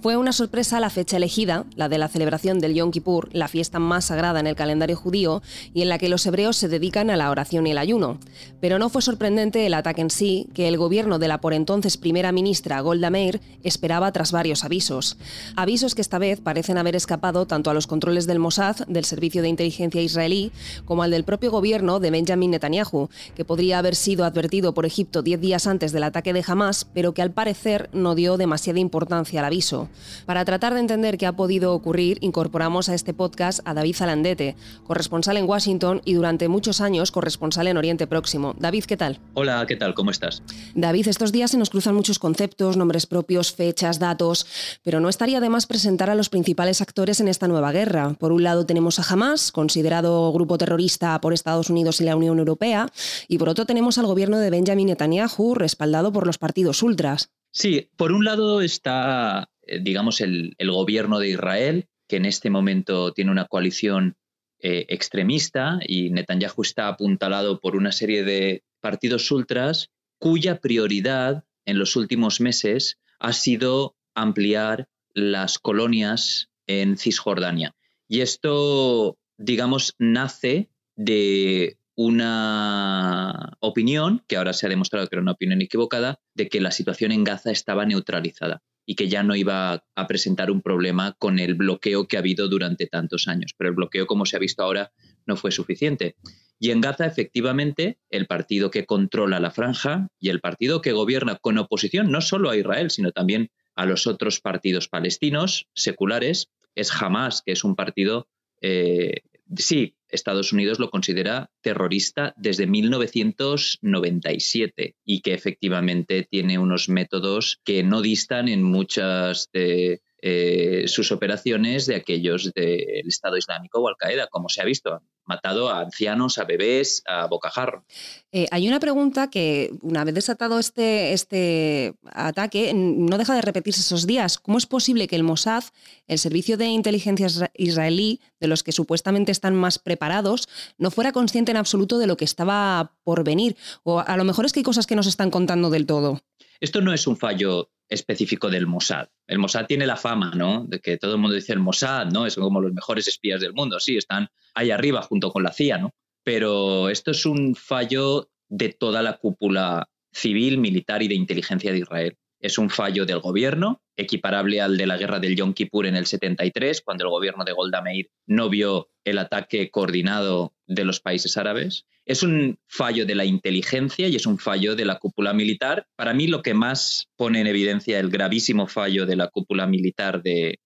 Fue 0.00 0.16
una 0.16 0.32
sorpresa 0.32 0.78
la 0.78 0.90
fecha 0.90 1.16
elegida, 1.16 1.64
la 1.74 1.88
de 1.88 1.98
la 1.98 2.06
celebración 2.06 2.60
del 2.60 2.72
Yom 2.72 2.92
Kippur, 2.92 3.30
la 3.32 3.48
fiesta 3.48 3.80
más 3.80 4.04
sagrada 4.04 4.38
en 4.38 4.46
el 4.46 4.54
calendario 4.54 4.94
judío 4.94 5.42
y 5.74 5.82
en 5.82 5.88
la 5.88 5.98
que 5.98 6.08
los 6.08 6.24
hebreos 6.24 6.56
se 6.56 6.68
dedican 6.68 7.10
a 7.10 7.16
la 7.16 7.32
oración 7.32 7.66
y 7.66 7.72
el 7.72 7.78
ayuno. 7.78 8.20
Pero 8.60 8.78
no 8.78 8.90
fue 8.90 9.02
sorprendente 9.02 9.66
el 9.66 9.74
ataque 9.74 10.00
en 10.00 10.10
sí, 10.10 10.46
que 10.54 10.68
el 10.68 10.78
gobierno 10.78 11.18
de 11.18 11.26
la 11.26 11.40
por 11.40 11.52
entonces 11.52 11.96
primera 11.96 12.30
ministra 12.30 12.80
Golda 12.80 13.10
Meir 13.10 13.40
esperaba 13.64 14.12
tras 14.12 14.30
varios 14.30 14.62
avisos. 14.62 15.16
Avisos 15.56 15.96
que 15.96 16.00
esta 16.00 16.18
vez 16.18 16.40
parecen 16.40 16.78
haber 16.78 16.94
escapado 16.94 17.46
tanto 17.46 17.68
a 17.68 17.74
los 17.74 17.88
controles 17.88 18.28
del 18.28 18.38
Mossad, 18.38 18.76
del 18.86 19.04
Servicio 19.04 19.42
de 19.42 19.48
Inteligencia 19.48 20.00
israelí, 20.00 20.52
como 20.84 21.02
al 21.02 21.10
del 21.10 21.24
propio 21.24 21.50
gobierno 21.50 21.98
de 21.98 22.12
Benjamin 22.12 22.52
Netanyahu, 22.52 23.08
que 23.34 23.44
podría 23.44 23.80
haber 23.80 23.96
sido 23.96 24.24
advertido 24.24 24.74
por 24.74 24.86
Egipto 24.86 25.22
diez 25.22 25.40
días 25.40 25.66
antes 25.66 25.90
del 25.90 26.04
ataque 26.04 26.32
de 26.32 26.44
Hamas, 26.46 26.86
pero 26.94 27.14
que 27.14 27.22
al 27.22 27.32
parecer 27.32 27.47
no 27.92 28.14
dio 28.14 28.36
demasiada 28.36 28.78
importancia 28.78 29.40
al 29.40 29.46
aviso. 29.46 29.88
Para 30.26 30.44
tratar 30.44 30.74
de 30.74 30.80
entender 30.80 31.16
qué 31.16 31.26
ha 31.26 31.36
podido 31.36 31.74
ocurrir, 31.74 32.18
incorporamos 32.20 32.88
a 32.88 32.94
este 32.94 33.14
podcast 33.14 33.60
a 33.64 33.74
David 33.74 33.96
Zalandete, 33.96 34.56
corresponsal 34.84 35.36
en 35.36 35.48
Washington 35.48 36.02
y 36.04 36.14
durante 36.14 36.48
muchos 36.48 36.80
años 36.80 37.10
corresponsal 37.10 37.66
en 37.68 37.76
Oriente 37.76 38.06
Próximo. 38.06 38.54
David, 38.58 38.84
¿qué 38.84 38.96
tal? 38.96 39.20
Hola, 39.34 39.64
¿qué 39.66 39.76
tal? 39.76 39.94
¿Cómo 39.94 40.10
estás? 40.10 40.42
David, 40.74 41.08
estos 41.08 41.32
días 41.32 41.50
se 41.50 41.58
nos 41.58 41.70
cruzan 41.70 41.94
muchos 41.94 42.18
conceptos, 42.18 42.76
nombres 42.76 43.06
propios, 43.06 43.52
fechas, 43.52 43.98
datos, 43.98 44.46
pero 44.82 45.00
no 45.00 45.08
estaría 45.08 45.40
de 45.40 45.48
más 45.48 45.66
presentar 45.66 46.10
a 46.10 46.14
los 46.14 46.28
principales 46.28 46.80
actores 46.80 47.20
en 47.20 47.28
esta 47.28 47.48
nueva 47.48 47.72
guerra. 47.72 48.14
Por 48.18 48.32
un 48.32 48.42
lado 48.42 48.66
tenemos 48.66 48.98
a 48.98 49.12
Hamas, 49.12 49.52
considerado 49.52 50.32
grupo 50.32 50.58
terrorista 50.58 51.20
por 51.20 51.32
Estados 51.32 51.70
Unidos 51.70 52.00
y 52.00 52.04
la 52.04 52.16
Unión 52.16 52.38
Europea, 52.38 52.90
y 53.26 53.38
por 53.38 53.48
otro 53.48 53.64
tenemos 53.64 53.98
al 53.98 54.06
gobierno 54.06 54.38
de 54.38 54.50
Benjamin 54.50 54.88
Netanyahu, 54.88 55.54
respaldado 55.54 56.12
por 56.12 56.26
los 56.26 56.38
partidos 56.38 56.82
ultras. 56.82 57.30
Sí, 57.58 57.90
por 57.96 58.12
un 58.12 58.24
lado 58.24 58.60
está, 58.60 59.50
eh, 59.62 59.80
digamos, 59.82 60.20
el, 60.20 60.54
gobierno 60.60 61.18
de 61.18 61.30
Israel, 61.30 61.88
que 62.06 62.14
en 62.14 62.24
este 62.24 62.50
momento 62.50 63.12
tiene 63.12 63.32
una 63.32 63.46
coalición 63.46 64.14
eh, 64.60 64.86
extremista 64.88 65.80
y 65.84 66.10
Netanyahu 66.10 66.62
está 66.62 66.86
apuntalado 66.86 67.58
por 67.58 67.74
una 67.74 67.90
serie 67.90 68.22
de 68.22 68.62
partidos 68.80 69.28
ultras 69.32 69.90
cuya 70.20 70.60
prioridad 70.60 71.42
en 71.64 71.80
los 71.80 71.96
últimos 71.96 72.40
meses 72.40 73.00
ha 73.18 73.32
sido 73.32 73.96
ampliar 74.14 74.86
las 75.12 75.58
colonias 75.58 76.50
en 76.68 76.96
Cisjordania. 76.96 77.74
Y 78.06 78.20
esto, 78.20 79.18
digamos, 79.36 79.96
nace 79.98 80.70
de 80.94 81.76
una 82.00 83.56
opinión, 83.58 84.22
que 84.28 84.36
ahora 84.36 84.52
se 84.52 84.66
ha 84.66 84.68
demostrado 84.68 85.08
que 85.08 85.16
era 85.16 85.22
una 85.22 85.32
opinión 85.32 85.60
equivocada, 85.62 86.20
de 86.32 86.48
que 86.48 86.60
la 86.60 86.70
situación 86.70 87.10
en 87.10 87.24
Gaza 87.24 87.50
estaba 87.50 87.84
neutralizada 87.86 88.62
y 88.86 88.94
que 88.94 89.08
ya 89.08 89.24
no 89.24 89.34
iba 89.34 89.82
a 89.96 90.06
presentar 90.06 90.52
un 90.52 90.62
problema 90.62 91.16
con 91.18 91.40
el 91.40 91.54
bloqueo 91.54 92.06
que 92.06 92.16
ha 92.16 92.20
habido 92.20 92.48
durante 92.48 92.86
tantos 92.86 93.26
años. 93.26 93.52
Pero 93.58 93.70
el 93.70 93.74
bloqueo, 93.74 94.06
como 94.06 94.26
se 94.26 94.36
ha 94.36 94.38
visto 94.38 94.62
ahora, 94.62 94.92
no 95.26 95.36
fue 95.36 95.50
suficiente. 95.50 96.14
Y 96.60 96.70
en 96.70 96.80
Gaza, 96.80 97.04
efectivamente, 97.04 97.98
el 98.10 98.28
partido 98.28 98.70
que 98.70 98.86
controla 98.86 99.40
la 99.40 99.50
franja 99.50 100.06
y 100.20 100.28
el 100.28 100.40
partido 100.40 100.80
que 100.80 100.92
gobierna 100.92 101.34
con 101.34 101.58
oposición 101.58 102.12
no 102.12 102.20
solo 102.20 102.48
a 102.48 102.56
Israel, 102.56 102.92
sino 102.92 103.10
también 103.10 103.50
a 103.74 103.86
los 103.86 104.06
otros 104.06 104.38
partidos 104.38 104.86
palestinos 104.86 105.66
seculares, 105.74 106.48
es 106.76 106.92
Hamas, 106.92 107.42
que 107.44 107.50
es 107.50 107.64
un 107.64 107.74
partido, 107.74 108.28
eh, 108.60 109.22
sí, 109.56 109.96
Estados 110.08 110.52
Unidos 110.52 110.78
lo 110.78 110.90
considera 110.90 111.50
terrorista 111.60 112.32
desde 112.36 112.66
1997 112.66 114.96
y 115.04 115.20
que 115.20 115.34
efectivamente 115.34 116.26
tiene 116.30 116.58
unos 116.58 116.88
métodos 116.88 117.60
que 117.64 117.82
no 117.82 118.02
distan 118.02 118.48
en 118.48 118.62
muchas 118.62 119.48
de 119.52 120.00
eh, 120.20 120.84
sus 120.88 121.12
operaciones 121.12 121.86
de 121.86 121.94
aquellos 121.94 122.52
del 122.52 123.06
Estado 123.06 123.36
Islámico 123.36 123.80
o 123.80 123.88
Al-Qaeda, 123.88 124.26
como 124.26 124.48
se 124.48 124.60
ha 124.60 124.64
visto. 124.64 125.00
Matado 125.24 125.68
a 125.68 125.80
ancianos, 125.80 126.38
a 126.38 126.44
bebés, 126.44 127.02
a 127.06 127.26
bocajarro. 127.26 127.84
Eh, 128.32 128.46
hay 128.50 128.66
una 128.66 128.80
pregunta 128.80 129.30
que, 129.30 129.70
una 129.82 130.02
vez 130.02 130.14
desatado 130.14 130.58
este, 130.58 131.12
este 131.12 131.94
ataque, 132.10 132.72
no 132.74 133.16
deja 133.18 133.34
de 133.34 133.42
repetirse 133.42 133.80
esos 133.80 134.06
días. 134.06 134.38
¿Cómo 134.38 134.58
es 134.58 134.66
posible 134.66 135.06
que 135.06 135.16
el 135.16 135.22
Mossad, 135.22 135.64
el 136.06 136.18
servicio 136.18 136.56
de 136.56 136.66
inteligencia 136.66 137.28
israelí, 137.54 138.20
de 138.40 138.48
los 138.48 138.62
que 138.62 138.72
supuestamente 138.72 139.30
están 139.30 139.54
más 139.54 139.78
preparados, 139.78 140.48
no 140.78 140.90
fuera 140.90 141.12
consciente 141.12 141.52
en 141.52 141.58
absoluto 141.58 141.98
de 141.98 142.06
lo 142.06 142.16
que 142.16 142.24
estaba 142.24 142.96
por 143.04 143.22
venir? 143.22 143.56
O 143.84 144.00
a 144.00 144.16
lo 144.16 144.24
mejor 144.24 144.46
es 144.46 144.52
que 144.52 144.60
hay 144.60 144.64
cosas 144.64 144.86
que 144.86 144.96
no 144.96 145.02
se 145.02 145.10
están 145.10 145.30
contando 145.30 145.70
del 145.70 145.86
todo. 145.86 146.22
Esto 146.60 146.80
no 146.80 146.92
es 146.92 147.06
un 147.06 147.16
fallo 147.16 147.70
específico 147.88 148.50
del 148.50 148.66
Mossad. 148.66 149.08
El 149.26 149.38
Mossad 149.38 149.66
tiene 149.66 149.86
la 149.86 149.96
fama, 149.96 150.32
¿no? 150.34 150.64
De 150.66 150.80
que 150.80 150.98
todo 150.98 151.14
el 151.14 151.20
mundo 151.20 151.34
dice 151.34 151.52
el 151.52 151.60
Mossad, 151.60 152.06
¿no? 152.06 152.26
Es 152.26 152.34
como 152.36 152.60
los 152.60 152.72
mejores 152.72 153.08
espías 153.08 153.40
del 153.40 153.54
mundo. 153.54 153.80
Sí, 153.80 153.96
están 153.96 154.28
ahí 154.54 154.70
arriba 154.70 155.02
junto 155.02 155.30
con 155.30 155.42
la 155.42 155.52
CIA, 155.52 155.78
¿no? 155.78 155.94
Pero 156.24 156.88
esto 156.90 157.12
es 157.12 157.24
un 157.24 157.54
fallo 157.54 158.30
de 158.48 158.70
toda 158.70 159.02
la 159.02 159.18
cúpula 159.18 159.88
civil, 160.12 160.58
militar 160.58 161.02
y 161.02 161.08
de 161.08 161.14
inteligencia 161.14 161.72
de 161.72 161.78
Israel. 161.78 162.16
Es 162.40 162.58
un 162.58 162.70
fallo 162.70 163.04
del 163.04 163.18
gobierno, 163.18 163.82
equiparable 163.96 164.60
al 164.60 164.76
de 164.76 164.86
la 164.86 164.96
guerra 164.96 165.18
del 165.18 165.34
Yom 165.34 165.54
Kippur 165.54 165.86
en 165.86 165.96
el 165.96 166.06
73, 166.06 166.82
cuando 166.82 167.04
el 167.04 167.10
gobierno 167.10 167.44
de 167.44 167.52
Golda 167.52 167.82
Meir 167.82 168.10
no 168.26 168.48
vio 168.48 168.90
el 169.04 169.18
ataque 169.18 169.70
coordinado 169.70 170.54
de 170.66 170.84
los 170.84 171.00
países 171.00 171.36
árabes. 171.36 171.86
Es 172.08 172.22
un 172.22 172.58
fallo 172.68 173.04
de 173.04 173.14
la 173.14 173.26
inteligencia 173.26 174.08
y 174.08 174.16
es 174.16 174.24
un 174.24 174.38
fallo 174.38 174.74
de 174.74 174.86
la 174.86 174.98
cúpula 174.98 175.34
militar. 175.34 175.86
Para 175.94 176.14
mí 176.14 176.26
lo 176.26 176.40
que 176.40 176.54
más 176.54 177.10
pone 177.16 177.42
en 177.42 177.46
evidencia 177.46 178.00
el 178.00 178.08
gravísimo 178.08 178.66
fallo 178.66 179.04
de 179.04 179.14
la 179.14 179.28
cúpula 179.28 179.66
militar 179.66 180.22
de, 180.22 180.58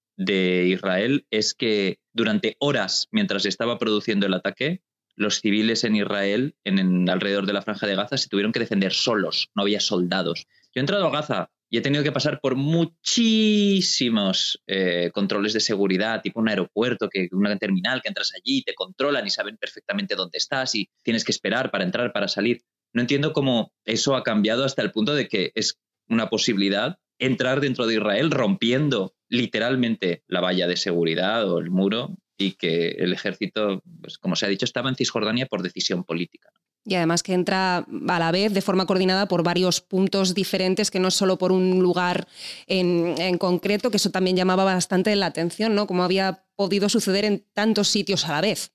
Israel 0.69 1.27
es 1.33 1.55
que 1.55 1.99
durante 2.13 2.55
horas, 2.61 3.09
mientras 3.11 3.45
estaba 3.45 3.77
produciendo 3.81 4.27
el 4.27 4.35
ataque, 4.35 4.83
los 5.17 5.41
civiles 5.41 5.83
en 5.83 5.97
Israel, 5.97 6.55
en, 6.63 7.11
alrededor 7.11 7.47
de 7.47 7.55
la 7.55 7.63
franja 7.63 7.89
de 7.89 7.97
Gaza, 7.97 8.17
se 8.19 8.29
tuvieron 8.29 8.53
que 8.53 8.61
defender 8.61 8.93
solos, 8.93 9.51
no 9.57 9.63
había 9.63 9.81
soldados. 9.81 10.47
Yo 10.73 10.79
he 10.79 10.81
entrado 10.81 11.09
a 11.09 11.11
Gaza 11.11 11.51
y 11.73 11.79
he 11.79 11.81
tenido 11.81 12.05
que 12.05 12.13
pasar 12.13 12.39
por 12.39 12.55
muchísimos 12.55 14.63
eh, 14.67 15.11
controles 15.15 15.55
de 15.55 15.61
seguridad, 15.61 16.21
tipo 16.21 16.39
un 16.39 16.51
aeropuerto, 16.51 17.09
que 17.09 17.31
una 17.33 17.57
terminal 17.57 18.03
que 18.03 18.09
entras 18.09 18.33
allí, 18.37 18.63
te 18.63 18.75
controlan 18.75 19.27
y 19.27 19.31
saben 19.31 19.57
perfectamente 19.57 20.15
dónde 20.15 20.37
estás 20.37 20.75
y 20.75 20.91
tienes 21.03 21.25
que 21.25 21.33
esperar 21.33 21.71
para 21.71 21.85
entrar, 21.85 22.13
para 22.13 22.29
salir. 22.29 22.61
No 22.93 23.01
entiendo 23.01 23.33
cómo 23.33 23.73
eso 23.87 24.17
ha 24.17 24.23
cambiado 24.23 24.67
hasta 24.67 24.83
el 24.83 24.93
punto 24.93 25.15
de 25.15 25.29
que 25.29 25.51
es 25.55 25.79
una 26.11 26.29
posibilidad 26.29 26.99
entrar 27.19 27.63
dentro 27.63 27.87
de 27.87 27.95
Israel 27.95 28.31
rompiendo 28.31 29.15
literalmente 29.31 30.25
la 30.27 30.43
valla 30.43 30.67
de 30.67 30.77
seguridad 30.77 31.51
o 31.51 31.59
el 31.59 31.71
muro 31.71 32.19
y 32.37 32.53
que 32.53 32.89
el 32.99 33.15
ejército, 33.15 33.83
pues, 34.03 34.19
como 34.19 34.37
se 34.37 34.45
ha 34.45 34.51
dicho, 34.51 34.67
estaba 34.67 34.91
en 34.91 34.97
Cisjordania 34.97 35.47
por 35.47 35.63
decisión 35.63 36.05
política. 36.05 36.51
Y 36.85 36.97
además 36.97 37.23
que 37.23 37.33
entra 37.33 37.79
a 37.79 38.19
la 38.19 38.33
vez 38.33 38.53
de 38.53 38.61
forma 38.61 38.87
coordinada 38.87 39.29
por 39.29 39.45
varios 39.45 39.81
puntos 39.81 40.35
diferentes, 40.35 40.91
que 40.91 40.99
no 40.99 41.09
es 41.09 41.15
solo 41.15 41.39
por 41.39 41.53
un 41.53 41.81
lugar 41.81 42.27
en, 42.67 43.39
concreto, 43.39 43.91
que 43.91 43.99
eso 43.99 44.11
también 44.11 44.37
llamaba 44.37 44.65
bastante 44.65 45.15
la 45.15 45.27
atención, 45.27 45.75
¿no? 45.75 45.87
Cómo 45.87 46.03
había 46.03 46.45
podido 46.57 46.89
suceder 46.89 47.25
en 47.25 47.47
tantos 47.53 47.89
sitios 47.89 48.27
a 48.27 48.33
la 48.33 48.41
vez. 48.41 48.73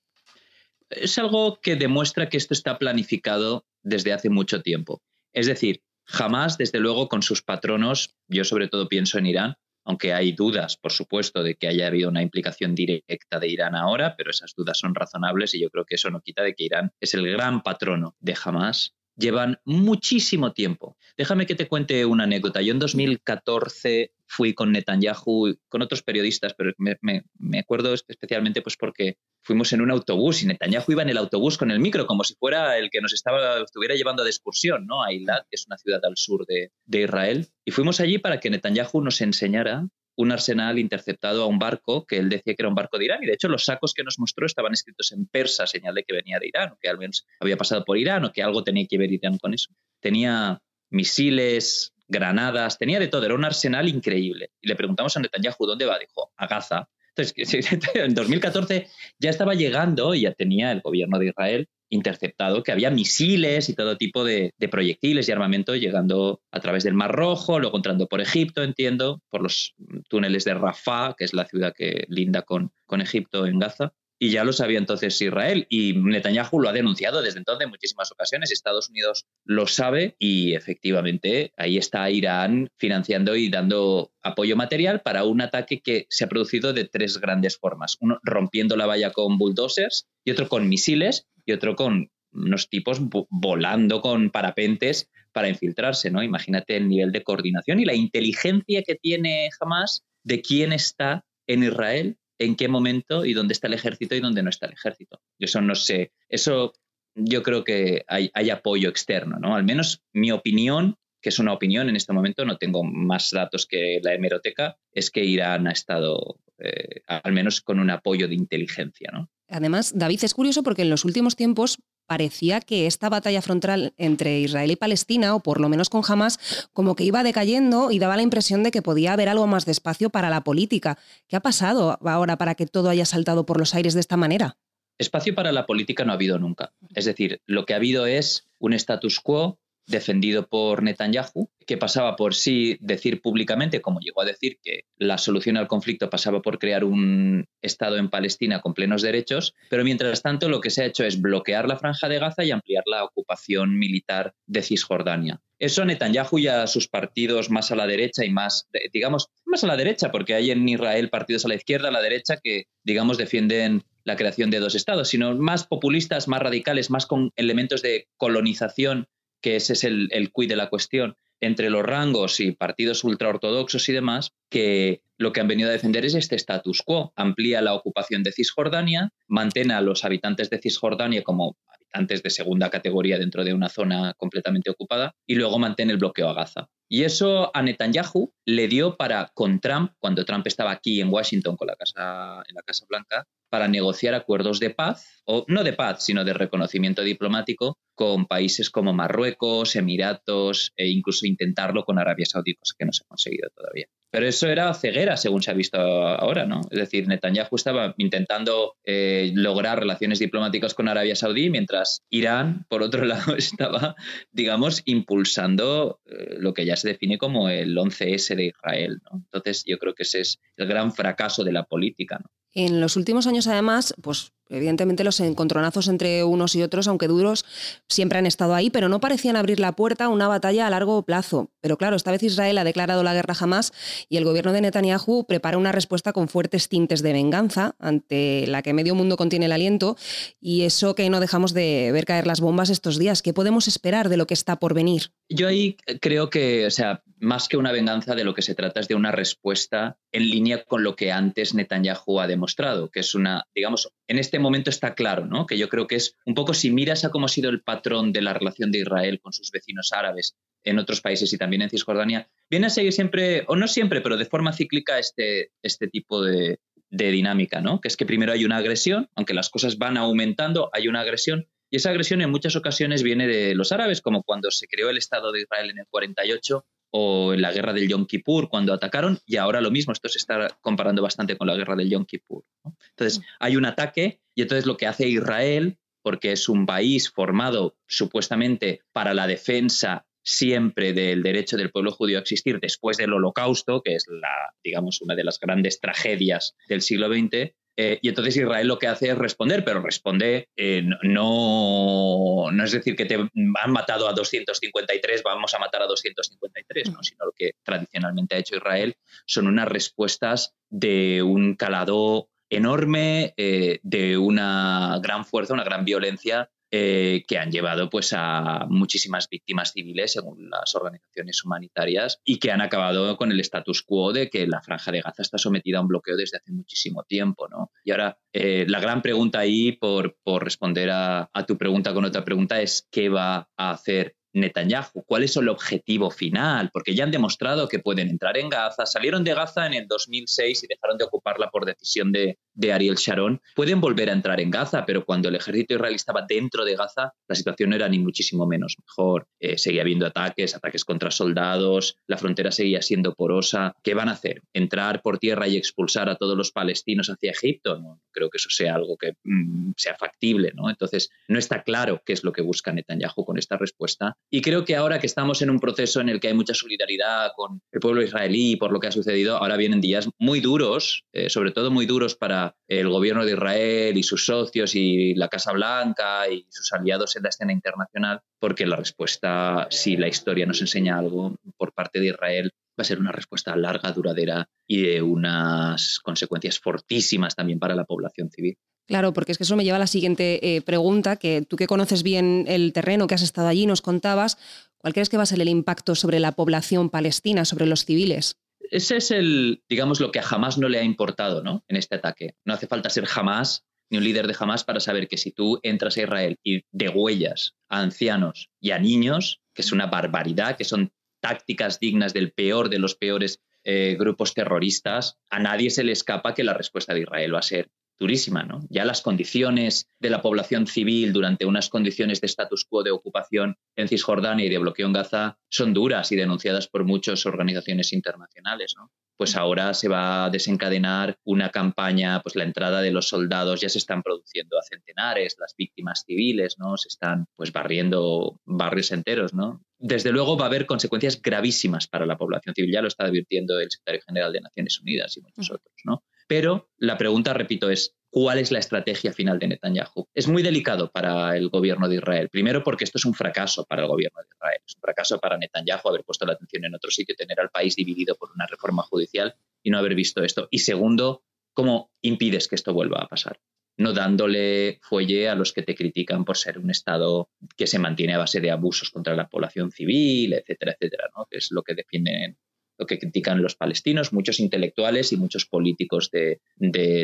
Es 0.88 1.18
algo 1.18 1.60
que 1.60 1.76
demuestra 1.76 2.30
que 2.30 2.38
esto 2.38 2.54
está 2.54 2.78
planificado 2.78 3.66
desde 3.82 4.14
hace 4.14 4.30
mucho 4.30 4.62
tiempo. 4.62 5.02
Es 5.34 5.46
decir, 5.46 5.82
jamás, 6.04 6.56
desde 6.56 6.80
luego, 6.80 7.08
con 7.08 7.22
sus 7.22 7.42
patronos, 7.42 8.16
yo 8.26 8.44
sobre 8.44 8.68
todo 8.68 8.88
pienso 8.88 9.18
en 9.18 9.26
Irán, 9.26 9.56
aunque 9.88 10.12
hay 10.12 10.32
dudas, 10.32 10.76
por 10.76 10.92
supuesto, 10.92 11.42
de 11.42 11.54
que 11.54 11.66
haya 11.66 11.86
habido 11.86 12.10
una 12.10 12.20
implicación 12.20 12.74
directa 12.74 13.40
de 13.40 13.48
Irán 13.48 13.74
ahora, 13.74 14.16
pero 14.18 14.30
esas 14.30 14.54
dudas 14.54 14.76
son 14.76 14.94
razonables 14.94 15.54
y 15.54 15.60
yo 15.62 15.70
creo 15.70 15.86
que 15.86 15.94
eso 15.94 16.10
no 16.10 16.20
quita 16.20 16.42
de 16.42 16.54
que 16.54 16.64
Irán 16.64 16.92
es 17.00 17.14
el 17.14 17.26
gran 17.26 17.62
patrono 17.62 18.14
de 18.20 18.36
Hamas. 18.44 18.94
Llevan 19.18 19.58
muchísimo 19.64 20.52
tiempo. 20.52 20.96
Déjame 21.16 21.44
que 21.46 21.56
te 21.56 21.66
cuente 21.66 22.06
una 22.06 22.24
anécdota. 22.24 22.62
Yo 22.62 22.72
en 22.72 22.78
2014 22.78 24.12
fui 24.26 24.54
con 24.54 24.70
Netanyahu, 24.70 25.56
con 25.68 25.82
otros 25.82 26.02
periodistas, 26.02 26.54
pero 26.54 26.72
me, 26.78 27.58
acuerdo 27.58 27.94
especialmente 27.94 28.62
pues 28.62 28.76
porque 28.76 29.16
fuimos 29.42 29.72
en 29.72 29.80
un 29.80 29.90
autobús 29.90 30.42
y 30.42 30.46
Netanyahu 30.46 30.92
iba 30.92 31.02
en 31.02 31.08
el 31.08 31.18
autobús 31.18 31.58
con 31.58 31.70
el 31.70 31.80
micro, 31.80 32.06
como 32.06 32.22
si 32.22 32.34
fuera 32.34 32.78
el 32.78 32.90
que 32.90 33.00
nos 33.00 33.12
estaba, 33.12 33.58
estuviera 33.60 33.96
llevando 33.96 34.22
de 34.22 34.30
excursión, 34.30 34.86
¿no? 34.86 35.02
A 35.02 35.10
Eilat, 35.10 35.42
que 35.50 35.56
es 35.56 35.66
una 35.66 35.78
ciudad 35.78 36.00
al 36.04 36.16
sur 36.16 36.46
de, 36.46 36.70
de 36.86 37.02
Israel. 37.02 37.48
Y 37.64 37.72
fuimos 37.72 38.00
allí 38.00 38.18
para 38.18 38.38
que 38.38 38.50
Netanyahu 38.50 39.00
nos 39.00 39.20
enseñara 39.20 39.88
un 40.18 40.32
arsenal 40.32 40.80
interceptado 40.80 41.44
a 41.44 41.46
un 41.46 41.60
barco 41.60 42.04
que 42.04 42.16
él 42.16 42.28
decía 42.28 42.54
que 42.54 42.62
era 42.62 42.68
un 42.68 42.74
barco 42.74 42.98
de 42.98 43.04
Irán. 43.04 43.22
Y 43.22 43.26
de 43.26 43.34
hecho, 43.34 43.48
los 43.48 43.64
sacos 43.64 43.94
que 43.94 44.02
nos 44.02 44.18
mostró 44.18 44.46
estaban 44.46 44.72
escritos 44.72 45.12
en 45.12 45.26
persa, 45.26 45.64
señal 45.68 45.94
de 45.94 46.02
que 46.02 46.12
venía 46.12 46.40
de 46.40 46.48
Irán, 46.48 46.72
o 46.72 46.78
que 46.80 46.88
al 46.88 46.98
menos 46.98 47.24
había 47.38 47.56
pasado 47.56 47.84
por 47.84 47.96
Irán, 47.96 48.24
o 48.24 48.32
que 48.32 48.42
algo 48.42 48.64
tenía 48.64 48.84
que 48.88 48.98
ver 48.98 49.12
Irán 49.12 49.38
con 49.38 49.54
eso. 49.54 49.72
Tenía 50.00 50.60
misiles, 50.90 51.94
granadas, 52.08 52.78
tenía 52.78 52.98
de 52.98 53.06
todo, 53.06 53.26
era 53.26 53.34
un 53.36 53.44
arsenal 53.44 53.88
increíble. 53.88 54.50
Y 54.60 54.66
le 54.66 54.74
preguntamos 54.74 55.16
a 55.16 55.20
Netanyahu 55.20 55.66
dónde 55.66 55.86
va, 55.86 56.00
dijo, 56.00 56.32
a 56.36 56.48
Gaza. 56.48 56.88
Entonces, 57.14 57.68
en 57.94 58.12
2014 58.12 58.88
ya 59.20 59.30
estaba 59.30 59.54
llegando 59.54 60.14
y 60.14 60.22
ya 60.22 60.32
tenía 60.32 60.72
el 60.72 60.80
gobierno 60.80 61.20
de 61.20 61.28
Israel 61.28 61.68
interceptado 61.90 62.62
que 62.62 62.72
había 62.72 62.90
misiles 62.90 63.68
y 63.68 63.74
todo 63.74 63.96
tipo 63.96 64.24
de, 64.24 64.52
proyectiles 64.70 65.28
y 65.28 65.32
armamento 65.32 65.74
llegando 65.74 66.40
a 66.50 66.60
través 66.60 66.84
del 66.84 66.94
Mar 66.94 67.12
Rojo, 67.12 67.58
luego 67.58 67.76
entrando 67.76 68.06
por 68.06 68.20
Egipto, 68.20 68.62
entiendo, 68.62 69.22
por 69.30 69.42
los 69.42 69.74
túneles 70.08 70.44
de 70.44 70.54
Rafah, 70.54 71.14
que 71.16 71.24
es 71.24 71.32
la 71.32 71.46
ciudad 71.46 71.72
que 71.76 72.04
linda 72.08 72.42
con, 72.42 72.72
con 72.86 73.00
Egipto 73.00 73.46
en 73.46 73.58
Gaza. 73.58 73.92
Y 74.20 74.30
ya 74.30 74.42
lo 74.42 74.52
sabía 74.52 74.78
entonces 74.78 75.20
Israel 75.22 75.66
y 75.70 75.92
Netanyahu 75.92 76.60
lo 76.60 76.68
ha 76.68 76.72
denunciado 76.72 77.22
desde 77.22 77.38
entonces 77.38 77.64
en 77.64 77.70
muchísimas 77.70 78.10
ocasiones. 78.10 78.50
Estados 78.50 78.90
Unidos 78.90 79.26
lo 79.44 79.68
sabe 79.68 80.16
y 80.18 80.54
efectivamente 80.54 81.52
ahí 81.56 81.78
está 81.78 82.10
Irán 82.10 82.68
financiando 82.78 83.36
y 83.36 83.48
dando 83.48 84.10
apoyo 84.22 84.56
material 84.56 85.02
para 85.02 85.22
un 85.22 85.40
ataque 85.40 85.80
que 85.80 86.06
se 86.10 86.24
ha 86.24 86.28
producido 86.28 86.72
de 86.72 86.84
tres 86.84 87.18
grandes 87.18 87.58
formas. 87.58 87.96
Uno 88.00 88.18
rompiendo 88.24 88.76
la 88.76 88.86
valla 88.86 89.12
con 89.12 89.38
bulldozers 89.38 90.08
y 90.24 90.32
otro 90.32 90.48
con 90.48 90.68
misiles 90.68 91.28
y 91.48 91.52
otro 91.52 91.74
con 91.74 92.10
unos 92.32 92.68
tipos 92.68 93.00
volando 93.30 94.00
con 94.00 94.30
parapentes 94.30 95.10
para 95.32 95.48
infiltrarse, 95.48 96.10
¿no? 96.10 96.22
Imagínate 96.22 96.76
el 96.76 96.88
nivel 96.88 97.10
de 97.12 97.22
coordinación 97.22 97.80
y 97.80 97.84
la 97.84 97.94
inteligencia 97.94 98.82
que 98.82 98.94
tiene 98.94 99.50
Hamas 99.60 100.04
de 100.22 100.42
quién 100.42 100.72
está 100.72 101.24
en 101.46 101.64
Israel 101.64 102.16
en 102.38 102.56
qué 102.56 102.68
momento 102.68 103.24
y 103.24 103.34
dónde 103.34 103.52
está 103.52 103.66
el 103.66 103.74
ejército 103.74 104.14
y 104.14 104.20
dónde 104.20 104.42
no 104.42 104.50
está 104.50 104.66
el 104.66 104.72
ejército. 104.72 105.20
Eso 105.38 105.60
no 105.60 105.74
sé, 105.74 106.12
eso 106.28 106.72
yo 107.14 107.42
creo 107.42 107.64
que 107.64 108.04
hay, 108.06 108.50
apoyo 108.50 108.88
externo, 108.88 109.38
¿no? 109.40 109.56
Al 109.56 109.64
menos 109.64 110.02
mi 110.12 110.30
opinión, 110.30 110.96
que 111.20 111.28
es 111.30 111.38
una 111.38 111.52
opinión 111.52 111.88
en 111.88 111.96
este 111.96 112.12
momento, 112.12 112.44
no 112.44 112.56
tengo 112.56 112.84
más 112.84 113.30
datos 113.30 113.66
que 113.66 114.00
la 114.02 114.14
hemeroteca, 114.14 114.76
es 114.92 115.10
que 115.10 115.24
Irán 115.24 115.66
ha 115.66 115.72
estado 115.72 116.38
eh, 116.58 117.02
al 117.06 117.32
menos 117.32 117.60
con 117.60 117.78
un 117.78 117.90
apoyo 117.90 118.28
de 118.28 118.34
inteligencia, 118.34 119.10
¿no? 119.12 119.28
Además, 119.48 119.92
David, 119.96 120.24
es 120.24 120.34
curioso 120.34 120.62
porque 120.62 120.82
en 120.82 120.90
los 120.90 121.04
últimos 121.04 121.34
tiempos 121.34 121.78
parecía 122.06 122.60
que 122.60 122.86
esta 122.86 123.08
batalla 123.08 123.42
frontal 123.42 123.94
entre 123.96 124.40
Israel 124.40 124.70
y 124.70 124.76
Palestina, 124.76 125.34
o 125.34 125.40
por 125.40 125.60
lo 125.60 125.68
menos 125.68 125.88
con 125.90 126.02
Hamas, 126.06 126.68
como 126.72 126.96
que 126.96 127.04
iba 127.04 127.22
decayendo 127.22 127.90
y 127.90 127.98
daba 127.98 128.16
la 128.16 128.22
impresión 128.22 128.62
de 128.62 128.70
que 128.70 128.82
podía 128.82 129.12
haber 129.12 129.28
algo 129.28 129.46
más 129.46 129.66
de 129.66 129.72
espacio 129.72 130.10
para 130.10 130.30
la 130.30 130.42
política. 130.42 130.98
¿Qué 131.28 131.36
ha 131.36 131.40
pasado 131.40 131.98
ahora 132.02 132.36
para 132.38 132.54
que 132.54 132.66
todo 132.66 132.90
haya 132.90 133.04
saltado 133.04 133.46
por 133.46 133.58
los 133.58 133.74
aires 133.74 133.94
de 133.94 134.00
esta 134.00 134.16
manera? 134.16 134.56
Espacio 134.98 135.34
para 135.34 135.52
la 135.52 135.66
política 135.66 136.04
no 136.04 136.12
ha 136.12 136.16
habido 136.16 136.38
nunca. 136.38 136.72
Es 136.94 137.04
decir, 137.04 137.40
lo 137.46 137.66
que 137.66 137.74
ha 137.74 137.76
habido 137.76 138.06
es 138.06 138.48
un 138.58 138.72
status 138.72 139.20
quo 139.20 139.60
defendido 139.88 140.46
por 140.46 140.82
Netanyahu, 140.82 141.50
que 141.66 141.76
pasaba 141.76 142.14
por 142.14 142.34
sí 142.34 142.76
decir 142.80 143.20
públicamente, 143.20 143.80
como 143.80 144.00
llegó 144.00 144.22
a 144.22 144.26
decir, 144.26 144.58
que 144.62 144.84
la 144.96 145.18
solución 145.18 145.56
al 145.56 145.66
conflicto 145.66 146.10
pasaba 146.10 146.40
por 146.42 146.58
crear 146.58 146.84
un 146.84 147.46
Estado 147.62 147.96
en 147.96 148.08
Palestina 148.10 148.60
con 148.60 148.74
plenos 148.74 149.02
derechos, 149.02 149.54
pero 149.68 149.84
mientras 149.84 150.22
tanto 150.22 150.48
lo 150.48 150.60
que 150.60 150.70
se 150.70 150.82
ha 150.82 150.86
hecho 150.86 151.04
es 151.04 151.20
bloquear 151.20 151.66
la 151.66 151.78
franja 151.78 152.08
de 152.08 152.18
Gaza 152.18 152.44
y 152.44 152.50
ampliar 152.50 152.84
la 152.86 153.04
ocupación 153.04 153.78
militar 153.78 154.34
de 154.46 154.62
Cisjordania. 154.62 155.40
Eso 155.58 155.84
Netanyahu 155.84 156.38
y 156.38 156.46
a 156.46 156.66
sus 156.68 156.86
partidos 156.86 157.50
más 157.50 157.72
a 157.72 157.76
la 157.76 157.86
derecha 157.86 158.24
y 158.24 158.30
más, 158.30 158.68
digamos, 158.92 159.28
más 159.44 159.64
a 159.64 159.66
la 159.66 159.76
derecha, 159.76 160.12
porque 160.12 160.34
hay 160.34 160.52
en 160.52 160.68
Israel 160.68 161.10
partidos 161.10 161.44
a 161.44 161.48
la 161.48 161.56
izquierda, 161.56 161.88
a 161.88 161.92
la 161.92 162.00
derecha, 162.00 162.36
que, 162.42 162.66
digamos, 162.84 163.18
defienden 163.18 163.82
la 164.04 164.16
creación 164.16 164.50
de 164.50 164.60
dos 164.60 164.74
estados, 164.74 165.08
sino 165.08 165.34
más 165.34 165.66
populistas, 165.66 166.28
más 166.28 166.40
radicales, 166.40 166.90
más 166.90 167.06
con 167.06 167.32
elementos 167.36 167.82
de 167.82 168.08
colonización, 168.16 169.08
que 169.40 169.56
ese 169.56 169.72
es 169.74 169.84
el, 169.84 170.08
el 170.12 170.30
de 170.34 170.56
la 170.56 170.68
cuestión, 170.68 171.16
entre 171.40 171.70
los 171.70 171.84
rangos 171.84 172.40
y 172.40 172.52
partidos 172.52 173.04
ultraortodoxos 173.04 173.88
y 173.88 173.92
demás, 173.92 174.32
que 174.50 175.02
lo 175.16 175.32
que 175.32 175.40
han 175.40 175.48
venido 175.48 175.68
a 175.68 175.72
defender 175.72 176.04
es 176.04 176.14
este 176.14 176.36
status 176.36 176.82
quo. 176.82 177.12
Amplía 177.16 177.60
la 177.60 177.74
ocupación 177.74 178.22
de 178.22 178.32
Cisjordania, 178.32 179.12
mantiene 179.26 179.74
a 179.74 179.80
los 179.80 180.04
habitantes 180.04 180.50
de 180.50 180.58
Cisjordania 180.58 181.22
como 181.22 181.56
habitantes 181.88 182.22
de 182.22 182.30
segunda 182.30 182.70
categoría 182.70 183.18
dentro 183.18 183.44
de 183.44 183.54
una 183.54 183.68
zona 183.68 184.14
completamente 184.16 184.70
ocupada 184.70 185.14
y 185.26 185.34
luego 185.34 185.58
mantiene 185.58 185.92
el 185.92 185.98
bloqueo 185.98 186.28
a 186.28 186.34
Gaza. 186.34 186.68
Y 186.90 187.04
eso 187.04 187.50
a 187.54 187.62
Netanyahu 187.62 188.32
le 188.46 188.66
dio 188.66 188.96
para, 188.96 189.30
con 189.34 189.60
Trump, 189.60 189.92
cuando 189.98 190.24
Trump 190.24 190.46
estaba 190.46 190.70
aquí 190.70 191.00
en 191.00 191.12
Washington 191.12 191.56
con 191.56 191.66
la 191.68 191.76
casa, 191.76 192.42
en 192.48 192.54
la 192.54 192.62
Casa 192.64 192.86
Blanca, 192.88 193.26
para 193.50 193.68
negociar 193.68 194.14
acuerdos 194.14 194.58
de 194.60 194.70
paz, 194.70 195.22
o 195.26 195.44
no 195.48 195.64
de 195.64 195.74
paz, 195.74 196.04
sino 196.04 196.24
de 196.24 196.32
reconocimiento 196.32 197.02
diplomático 197.02 197.78
con 197.94 198.26
países 198.26 198.70
como 198.70 198.92
Marruecos, 198.92 199.76
Emiratos 199.76 200.72
e 200.76 200.88
incluso 200.88 201.26
intentarlo 201.26 201.84
con 201.84 201.98
Arabia 201.98 202.26
Saudí, 202.26 202.54
cosa 202.54 202.74
que 202.78 202.86
no 202.86 202.92
se 202.92 203.02
ha 203.04 203.08
conseguido 203.08 203.50
todavía. 203.54 203.86
Pero 204.10 204.26
eso 204.26 204.48
era 204.48 204.72
ceguera, 204.74 205.16
según 205.16 205.42
se 205.42 205.50
ha 205.50 205.54
visto 205.54 205.78
ahora, 205.78 206.46
¿no? 206.46 206.62
Es 206.70 206.78
decir, 206.78 207.06
Netanyahu 207.06 207.56
estaba 207.56 207.94
intentando 207.98 208.76
eh, 208.84 209.30
lograr 209.34 209.78
relaciones 209.78 210.18
diplomáticas 210.18 210.74
con 210.74 210.88
Arabia 210.88 211.14
Saudí, 211.14 211.50
mientras 211.50 212.02
Irán, 212.08 212.64
por 212.68 212.82
otro 212.82 213.04
lado, 213.04 213.36
estaba, 213.36 213.96
digamos, 214.32 214.82
impulsando 214.86 216.00
eh, 216.06 216.36
lo 216.38 216.54
que 216.54 216.64
ya 216.64 216.76
se 216.76 216.88
define 216.88 217.18
como 217.18 217.48
el 217.48 217.76
11S 217.76 218.34
de 218.34 218.46
Israel. 218.46 219.00
Entonces, 219.12 219.62
yo 219.66 219.78
creo 219.78 219.94
que 219.94 220.04
ese 220.04 220.20
es 220.20 220.40
el 220.56 220.66
gran 220.66 220.92
fracaso 220.92 221.44
de 221.44 221.52
la 221.52 221.64
política. 221.64 222.20
En 222.54 222.80
los 222.80 222.96
últimos 222.96 223.26
años, 223.26 223.46
además, 223.46 223.94
pues 224.02 224.32
Evidentemente 224.48 225.04
los 225.04 225.20
encontronazos 225.20 225.88
entre 225.88 226.24
unos 226.24 226.54
y 226.54 226.62
otros, 226.62 226.88
aunque 226.88 227.08
duros, 227.08 227.44
siempre 227.88 228.18
han 228.18 228.26
estado 228.26 228.54
ahí, 228.54 228.70
pero 228.70 228.88
no 228.88 229.00
parecían 229.00 229.36
abrir 229.36 229.60
la 229.60 229.72
puerta 229.72 230.04
a 230.04 230.08
una 230.08 230.28
batalla 230.28 230.66
a 230.66 230.70
largo 230.70 231.02
plazo. 231.02 231.50
Pero 231.60 231.76
claro, 231.76 231.96
esta 231.96 232.10
vez 232.10 232.22
Israel 232.22 232.58
ha 232.58 232.64
declarado 232.64 233.02
la 233.02 233.14
guerra 233.14 233.34
jamás 233.34 233.72
y 234.08 234.16
el 234.16 234.24
gobierno 234.24 234.52
de 234.52 234.60
Netanyahu 234.60 235.24
prepara 235.26 235.58
una 235.58 235.72
respuesta 235.72 236.12
con 236.12 236.28
fuertes 236.28 236.68
tintes 236.68 237.02
de 237.02 237.12
venganza, 237.12 237.74
ante 237.78 238.46
la 238.46 238.62
que 238.62 238.72
medio 238.72 238.94
mundo 238.94 239.16
contiene 239.16 239.46
el 239.46 239.52
aliento, 239.52 239.96
y 240.40 240.62
eso 240.62 240.94
que 240.94 241.08
no 241.10 241.20
dejamos 241.20 241.54
de 241.54 241.90
ver 241.92 242.04
caer 242.04 242.26
las 242.26 242.40
bombas 242.40 242.70
estos 242.70 242.98
días. 242.98 243.22
¿Qué 243.22 243.32
podemos 243.32 243.68
esperar 243.68 244.08
de 244.08 244.16
lo 244.16 244.26
que 244.26 244.34
está 244.34 244.56
por 244.56 244.74
venir? 244.74 245.12
Yo 245.28 245.48
ahí 245.48 245.76
creo 246.00 246.30
que, 246.30 246.66
o 246.66 246.70
sea, 246.70 247.02
más 247.20 247.48
que 247.48 247.56
una 247.56 247.72
venganza, 247.72 248.14
de 248.14 248.24
lo 248.24 248.34
que 248.34 248.42
se 248.42 248.54
trata 248.54 248.80
es 248.80 248.88
de 248.88 248.94
una 248.94 249.12
respuesta 249.12 249.98
en 250.12 250.30
línea 250.30 250.64
con 250.64 250.82
lo 250.82 250.96
que 250.96 251.12
antes 251.12 251.54
Netanyahu 251.54 252.20
ha 252.20 252.26
demostrado, 252.26 252.90
que 252.90 253.00
es 253.00 253.14
una, 253.14 253.46
digamos, 253.54 253.92
en 254.06 254.18
este 254.18 254.37
momento 254.38 254.70
está 254.70 254.94
claro, 254.94 255.26
¿no? 255.26 255.46
Que 255.46 255.58
yo 255.58 255.68
creo 255.68 255.86
que 255.86 255.96
es 255.96 256.16
un 256.24 256.34
poco 256.34 256.54
si 256.54 256.70
miras 256.70 257.04
a 257.04 257.10
cómo 257.10 257.26
ha 257.26 257.28
sido 257.28 257.50
el 257.50 257.62
patrón 257.62 258.12
de 258.12 258.22
la 258.22 258.34
relación 258.34 258.70
de 258.70 258.80
Israel 258.80 259.20
con 259.20 259.32
sus 259.32 259.50
vecinos 259.50 259.92
árabes 259.92 260.36
en 260.64 260.78
otros 260.78 261.00
países 261.00 261.32
y 261.32 261.38
también 261.38 261.62
en 261.62 261.70
Cisjordania, 261.70 262.28
viene 262.50 262.66
a 262.66 262.70
seguir 262.70 262.92
siempre, 262.92 263.44
o 263.46 263.56
no 263.56 263.68
siempre, 263.68 264.00
pero 264.00 264.16
de 264.16 264.24
forma 264.24 264.52
cíclica 264.52 264.98
este, 264.98 265.52
este 265.62 265.88
tipo 265.88 266.22
de, 266.22 266.58
de 266.90 267.10
dinámica, 267.10 267.60
¿no? 267.60 267.80
Que 267.80 267.88
es 267.88 267.96
que 267.96 268.06
primero 268.06 268.32
hay 268.32 268.44
una 268.44 268.56
agresión, 268.56 269.08
aunque 269.14 269.34
las 269.34 269.50
cosas 269.50 269.78
van 269.78 269.96
aumentando, 269.96 270.70
hay 270.72 270.88
una 270.88 271.00
agresión 271.00 271.46
y 271.70 271.76
esa 271.76 271.90
agresión 271.90 272.22
en 272.22 272.30
muchas 272.30 272.56
ocasiones 272.56 273.02
viene 273.02 273.26
de 273.26 273.54
los 273.54 273.72
árabes, 273.72 274.00
como 274.00 274.22
cuando 274.22 274.50
se 274.50 274.66
creó 274.66 274.88
el 274.88 274.96
Estado 274.96 275.32
de 275.32 275.42
Israel 275.42 275.70
en 275.70 275.78
el 275.78 275.86
48 275.90 276.64
o 276.90 277.34
en 277.34 277.42
la 277.42 277.52
guerra 277.52 277.72
del 277.72 277.88
Yom 277.88 278.06
Kippur 278.06 278.48
cuando 278.48 278.72
atacaron, 278.72 279.18
y 279.26 279.36
ahora 279.36 279.60
lo 279.60 279.70
mismo, 279.70 279.92
esto 279.92 280.08
se 280.08 280.18
está 280.18 280.48
comparando 280.60 281.02
bastante 281.02 281.36
con 281.36 281.46
la 281.46 281.56
guerra 281.56 281.76
del 281.76 281.90
Yom 281.90 282.04
Kippur. 282.04 282.44
Entonces, 282.90 283.20
mm. 283.20 283.22
hay 283.40 283.56
un 283.56 283.64
ataque 283.64 284.20
y 284.34 284.42
entonces 284.42 284.66
lo 284.66 284.76
que 284.76 284.86
hace 284.86 285.08
Israel, 285.08 285.78
porque 286.02 286.32
es 286.32 286.48
un 286.48 286.66
país 286.66 287.10
formado 287.10 287.76
supuestamente 287.86 288.82
para 288.92 289.14
la 289.14 289.26
defensa 289.26 290.06
siempre 290.22 290.92
del 290.92 291.22
derecho 291.22 291.56
del 291.56 291.70
pueblo 291.70 291.90
judío 291.90 292.18
a 292.18 292.20
existir 292.20 292.60
después 292.60 292.98
del 292.98 293.14
holocausto, 293.14 293.82
que 293.82 293.94
es 293.94 294.04
la, 294.08 294.54
digamos, 294.62 295.00
una 295.00 295.14
de 295.14 295.24
las 295.24 295.40
grandes 295.40 295.80
tragedias 295.80 296.54
del 296.68 296.82
siglo 296.82 297.08
XX, 297.08 297.54
eh, 297.80 298.00
y 298.02 298.08
entonces 298.08 298.36
Israel 298.36 298.66
lo 298.66 298.76
que 298.76 298.88
hace 298.88 299.08
es 299.08 299.16
responder, 299.16 299.64
pero 299.64 299.80
responde, 299.80 300.48
eh, 300.56 300.82
no, 301.04 302.50
no 302.50 302.64
es 302.64 302.72
decir 302.72 302.96
que 302.96 303.04
te 303.04 303.14
han 303.14 303.70
matado 303.70 304.08
a 304.08 304.12
253, 304.14 305.22
vamos 305.22 305.54
a 305.54 305.60
matar 305.60 305.82
a 305.82 305.86
253, 305.86 306.90
¿no? 306.90 307.04
sino 307.04 307.26
lo 307.26 307.32
que 307.36 307.52
tradicionalmente 307.62 308.34
ha 308.34 308.38
hecho 308.38 308.56
Israel 308.56 308.96
son 309.26 309.46
unas 309.46 309.68
respuestas 309.68 310.56
de 310.68 311.22
un 311.22 311.54
calado 311.54 312.28
enorme, 312.50 313.32
eh, 313.36 313.78
de 313.84 314.18
una 314.18 314.98
gran 315.00 315.24
fuerza, 315.24 315.54
una 315.54 315.62
gran 315.62 315.84
violencia 315.84 316.50
eh, 316.70 317.24
que 317.26 317.38
han 317.38 317.50
llevado 317.50 317.88
pues, 317.88 318.12
a 318.14 318.66
muchísimas 318.68 319.28
víctimas 319.28 319.72
civiles, 319.72 320.12
según 320.12 320.50
las 320.50 320.74
organizaciones 320.74 321.44
humanitarias, 321.44 322.20
y 322.24 322.38
que 322.38 322.50
han 322.50 322.60
acabado 322.60 323.16
con 323.16 323.32
el 323.32 323.40
status 323.40 323.82
quo 323.82 324.12
de 324.12 324.28
que 324.28 324.46
la 324.46 324.60
franja 324.60 324.92
de 324.92 325.00
Gaza 325.00 325.22
está 325.22 325.38
sometida 325.38 325.78
a 325.78 325.82
un 325.82 325.88
bloqueo 325.88 326.16
desde 326.16 326.38
hace 326.38 326.52
muchísimo 326.52 327.04
tiempo. 327.04 327.48
¿no? 327.48 327.70
Y 327.84 327.92
ahora, 327.92 328.18
eh, 328.32 328.66
la 328.68 328.80
gran 328.80 329.02
pregunta 329.02 329.38
ahí, 329.38 329.72
por, 329.72 330.16
por 330.22 330.44
responder 330.44 330.90
a, 330.90 331.30
a 331.32 331.46
tu 331.46 331.56
pregunta 331.56 331.94
con 331.94 332.04
otra 332.04 332.24
pregunta, 332.24 332.60
es 332.60 332.86
qué 332.90 333.08
va 333.08 333.48
a 333.56 333.70
hacer 333.70 334.16
Netanyahu? 334.40 335.04
¿Cuál 335.06 335.24
es 335.24 335.36
el 335.36 335.48
objetivo 335.48 336.10
final? 336.10 336.70
Porque 336.72 336.94
ya 336.94 337.04
han 337.04 337.10
demostrado 337.10 337.68
que 337.68 337.78
pueden 337.78 338.08
entrar 338.08 338.36
en 338.36 338.48
Gaza, 338.48 338.86
salieron 338.86 339.24
de 339.24 339.34
Gaza 339.34 339.66
en 339.66 339.74
el 339.74 339.86
2006 339.86 340.64
y 340.64 340.66
dejaron 340.66 340.98
de 340.98 341.04
ocuparla 341.04 341.50
por 341.50 341.64
decisión 341.64 342.12
de, 342.12 342.38
Ariel 342.72 342.96
Sharon. 342.96 343.40
Pueden 343.54 343.80
volver 343.80 344.10
a 344.10 344.12
entrar 344.12 344.40
en 344.40 344.50
Gaza, 344.50 344.84
pero 344.84 345.04
cuando 345.04 345.28
el 345.28 345.36
ejército 345.36 345.74
israelí 345.74 345.94
estaba 345.96 346.26
dentro 346.28 346.64
de 346.64 346.76
Gaza, 346.76 347.14
la 347.26 347.34
situación 347.34 347.70
no 347.70 347.76
era 347.76 347.88
ni 347.88 347.98
muchísimo 347.98 348.46
menos 348.46 348.76
mejor. 348.78 349.26
Eh, 349.40 349.56
seguía 349.56 349.82
habiendo 349.82 350.06
ataques, 350.06 350.54
ataques 350.54 350.84
contra 350.84 351.10
soldados, 351.10 351.96
la 352.06 352.18
frontera 352.18 352.50
seguía 352.50 352.82
siendo 352.82 353.14
porosa. 353.14 353.74
¿Qué 353.82 353.94
van 353.94 354.08
a 354.08 354.12
hacer? 354.12 354.42
¿Entrar 354.52 355.02
por 355.02 355.18
tierra 355.18 355.48
y 355.48 355.56
expulsar 355.56 356.08
a 356.08 356.16
todos 356.16 356.36
los 356.36 356.52
palestinos 356.52 357.08
hacia 357.08 357.30
Egipto? 357.30 357.78
No 357.78 358.00
creo 358.10 358.30
que 358.30 358.38
eso 358.38 358.50
sea 358.50 358.74
algo 358.74 358.96
que 358.96 359.12
mm, 359.24 359.72
sea 359.76 359.94
factible. 359.94 360.52
¿no? 360.54 360.68
Entonces, 360.68 361.10
no 361.28 361.38
está 361.38 361.62
claro 361.62 362.02
qué 362.04 362.12
es 362.12 362.24
lo 362.24 362.32
que 362.32 362.42
busca 362.42 362.72
Netanyahu 362.72 363.24
con 363.24 363.38
esta 363.38 363.56
respuesta 363.56 364.16
y 364.30 364.42
creo 364.42 364.64
que 364.64 364.76
ahora 364.76 364.98
que 364.98 365.06
estamos 365.06 365.40
en 365.42 365.50
un 365.50 365.60
proceso 365.60 366.00
en 366.00 366.08
el 366.08 366.20
que 366.20 366.28
hay 366.28 366.34
mucha 366.34 366.54
solidaridad 366.54 367.32
con 367.34 367.60
el 367.72 367.80
pueblo 367.80 368.02
israelí 368.02 368.56
por 368.56 368.72
lo 368.72 368.80
que 368.80 368.88
ha 368.88 368.92
sucedido, 368.92 369.36
ahora 369.36 369.56
vienen 369.56 369.80
días 369.80 370.08
muy 370.18 370.40
duros, 370.40 371.04
eh, 371.12 371.30
sobre 371.30 371.50
todo 371.50 371.70
muy 371.70 371.86
duros 371.86 372.14
para 372.14 372.54
el 372.68 372.88
gobierno 372.88 373.24
de 373.24 373.32
Israel 373.32 373.96
y 373.96 374.02
sus 374.02 374.26
socios 374.26 374.74
y 374.74 375.14
la 375.14 375.28
Casa 375.28 375.52
Blanca 375.52 376.28
y 376.28 376.46
sus 376.50 376.72
aliados 376.72 377.16
en 377.16 377.22
la 377.22 377.30
escena 377.30 377.52
internacional, 377.52 378.20
porque 378.38 378.66
la 378.66 378.76
respuesta, 378.76 379.66
si 379.70 379.96
la 379.96 380.08
historia 380.08 380.46
nos 380.46 380.60
enseña 380.60 380.98
algo 380.98 381.36
por 381.56 381.72
parte 381.72 382.00
de 382.00 382.08
Israel, 382.08 382.52
va 382.78 382.82
a 382.82 382.84
ser 382.84 383.00
una 383.00 383.12
respuesta 383.12 383.56
larga, 383.56 383.92
duradera 383.92 384.48
y 384.66 384.82
de 384.82 385.02
unas 385.02 385.98
consecuencias 386.00 386.60
fortísimas 386.60 387.34
también 387.34 387.58
para 387.58 387.74
la 387.74 387.84
población 387.84 388.30
civil. 388.30 388.56
Claro, 388.88 389.12
porque 389.12 389.32
es 389.32 389.38
que 389.38 389.44
eso 389.44 389.54
me 389.54 389.64
lleva 389.64 389.76
a 389.76 389.80
la 389.80 389.86
siguiente 389.86 390.56
eh, 390.56 390.62
pregunta, 390.62 391.16
que 391.16 391.42
tú 391.42 391.56
que 391.56 391.66
conoces 391.66 392.02
bien 392.02 392.46
el 392.48 392.72
terreno, 392.72 393.06
que 393.06 393.14
has 393.14 393.22
estado 393.22 393.46
allí, 393.46 393.66
nos 393.66 393.82
contabas, 393.82 394.38
¿cuál 394.78 394.94
crees 394.94 395.10
que 395.10 395.18
va 395.18 395.24
a 395.24 395.26
ser 395.26 395.40
el 395.42 395.48
impacto 395.48 395.94
sobre 395.94 396.20
la 396.20 396.32
población 396.32 396.88
palestina, 396.88 397.44
sobre 397.44 397.66
los 397.66 397.84
civiles? 397.84 398.38
Ese 398.70 398.96
es 398.96 399.10
el, 399.10 399.62
digamos, 399.68 400.00
lo 400.00 400.10
que 400.10 400.20
a 400.20 400.24
Hamas 400.28 400.56
no 400.56 400.70
le 400.70 400.78
ha 400.78 400.84
importado 400.84 401.42
¿no? 401.42 401.64
en 401.68 401.76
este 401.76 401.96
ataque. 401.96 402.34
No 402.46 402.54
hace 402.54 402.66
falta 402.66 402.88
ser 402.88 403.06
Hamas 403.14 403.66
ni 403.90 403.98
un 403.98 404.04
líder 404.04 404.26
de 404.26 404.36
Hamas 404.38 404.64
para 404.64 404.80
saber 404.80 405.06
que 405.06 405.18
si 405.18 405.32
tú 405.32 405.60
entras 405.62 405.98
a 405.98 406.02
Israel 406.02 406.38
y 406.42 406.62
degüellas 406.72 407.56
a 407.68 407.80
ancianos 407.80 408.48
y 408.58 408.70
a 408.70 408.78
niños, 408.78 409.42
que 409.54 409.62
es 409.62 409.72
una 409.72 409.86
barbaridad, 409.86 410.56
que 410.56 410.64
son 410.64 410.92
tácticas 411.20 411.78
dignas 411.78 412.14
del 412.14 412.32
peor 412.32 412.70
de 412.70 412.78
los 412.78 412.94
peores 412.94 413.40
eh, 413.64 413.96
grupos 413.98 414.32
terroristas, 414.32 415.18
a 415.28 415.40
nadie 415.40 415.68
se 415.68 415.84
le 415.84 415.92
escapa 415.92 416.34
que 416.34 416.44
la 416.44 416.54
respuesta 416.54 416.94
de 416.94 417.00
Israel 417.00 417.34
va 417.34 417.40
a 417.40 417.42
ser 417.42 417.68
durísima. 417.98 418.42
¿no? 418.42 418.60
Ya 418.70 418.84
las 418.84 419.02
condiciones 419.02 419.88
de 419.98 420.10
la 420.10 420.22
población 420.22 420.66
civil 420.66 421.12
durante 421.12 421.46
unas 421.46 421.68
condiciones 421.68 422.20
de 422.20 422.26
status 422.26 422.64
quo 422.64 422.82
de 422.82 422.90
ocupación 422.90 423.56
en 423.76 423.88
Cisjordania 423.88 424.46
y 424.46 424.50
de 424.50 424.58
bloqueo 424.58 424.86
en 424.86 424.92
Gaza 424.92 425.38
son 425.48 425.74
duras 425.74 426.12
y 426.12 426.16
denunciadas 426.16 426.68
por 426.68 426.84
muchas 426.84 427.26
organizaciones 427.26 427.92
internacionales. 427.92 428.74
¿no? 428.76 428.90
pues 429.18 429.34
ahora 429.34 429.74
se 429.74 429.88
va 429.88 430.26
a 430.26 430.30
desencadenar 430.30 431.18
una 431.24 431.50
campaña, 431.50 432.22
pues 432.22 432.36
la 432.36 432.44
entrada 432.44 432.80
de 432.80 432.92
los 432.92 433.08
soldados 433.08 433.60
ya 433.60 433.68
se 433.68 433.78
están 433.78 434.00
produciendo 434.04 434.56
a 434.56 434.62
centenares, 434.62 435.36
las 435.40 435.54
víctimas 435.58 436.04
civiles, 436.06 436.54
¿no? 436.58 436.76
Se 436.76 436.86
están 436.86 437.26
pues 437.34 437.52
barriendo 437.52 438.40
barrios 438.44 438.92
enteros, 438.92 439.34
¿no? 439.34 439.60
Desde 439.76 440.12
luego 440.12 440.38
va 440.38 440.44
a 440.44 440.48
haber 440.48 440.66
consecuencias 440.66 441.20
gravísimas 441.20 441.88
para 441.88 442.06
la 442.06 442.16
población 442.16 442.54
civil, 442.54 442.72
ya 442.72 442.80
lo 442.80 442.86
está 442.86 443.06
advirtiendo 443.06 443.58
el 443.58 443.70
secretario 443.70 444.02
general 444.06 444.32
de 444.32 444.40
Naciones 444.40 444.80
Unidas 444.80 445.16
y 445.16 445.20
muchos 445.20 445.50
otros, 445.50 445.74
¿no? 445.84 446.04
Pero 446.28 446.68
la 446.76 446.98
pregunta, 446.98 447.32
repito, 447.32 447.70
es 447.70 447.96
cuál 448.10 448.38
es 448.38 448.52
la 448.52 448.58
estrategia 448.58 449.12
final 449.12 449.38
de 449.38 449.48
Netanyahu. 449.48 450.08
Es 450.14 450.28
muy 450.28 450.42
delicado 450.42 450.90
para 450.90 451.36
el 451.36 451.48
gobierno 451.48 451.88
de 451.88 451.96
Israel. 451.96 452.28
Primero 452.28 452.62
porque 452.62 452.84
esto 452.84 452.98
es 452.98 453.06
un 453.06 453.14
fracaso 453.14 453.64
para 453.64 453.82
el 453.82 453.88
gobierno 453.88 454.20
de 454.20 454.28
Israel. 454.34 454.60
Es 454.66 454.74
un 454.76 454.82
fracaso 454.82 455.18
para 455.18 455.38
Netanyahu 455.38 455.88
haber 455.88 456.04
puesto 456.04 456.26
la 456.26 456.34
atención 456.34 456.66
en 456.66 456.74
otro 456.74 456.90
sitio, 456.90 457.16
tener 457.16 457.40
al 457.40 457.50
país 457.50 457.76
dividido 457.76 458.14
por 458.14 458.30
una 458.32 458.46
reforma 458.46 458.82
judicial 458.82 459.34
y 459.62 459.70
no 459.70 459.78
haber 459.78 459.94
visto 459.94 460.22
esto. 460.22 460.48
Y 460.50 460.60
segundo, 460.60 461.24
¿cómo 461.54 461.90
impides 462.02 462.46
que 462.46 462.56
esto 462.56 462.74
vuelva 462.74 462.98
a 462.98 463.08
pasar? 463.08 463.40
No 463.78 463.94
dándole 463.94 464.80
fuelle 464.82 465.28
a 465.28 465.34
los 465.34 465.52
que 465.54 465.62
te 465.62 465.74
critican 465.74 466.26
por 466.26 466.36
ser 466.36 466.58
un 466.58 466.70
Estado 466.70 467.30
que 467.56 467.66
se 467.66 467.78
mantiene 467.78 468.14
a 468.14 468.18
base 468.18 468.40
de 468.40 468.50
abusos 468.50 468.90
contra 468.90 469.14
la 469.14 469.28
población 469.28 469.70
civil, 469.70 470.34
etcétera, 470.34 470.72
etcétera, 470.72 471.08
¿no? 471.16 471.26
que 471.30 471.38
es 471.38 471.48
lo 471.52 471.62
que 471.62 471.74
defienden 471.74 472.36
lo 472.78 472.86
que 472.86 472.98
critican 472.98 473.42
los 473.42 473.56
palestinos, 473.56 474.12
muchos 474.12 474.40
intelectuales 474.40 475.12
y 475.12 475.16
muchos 475.16 475.44
políticos 475.46 476.10
de, 476.10 476.40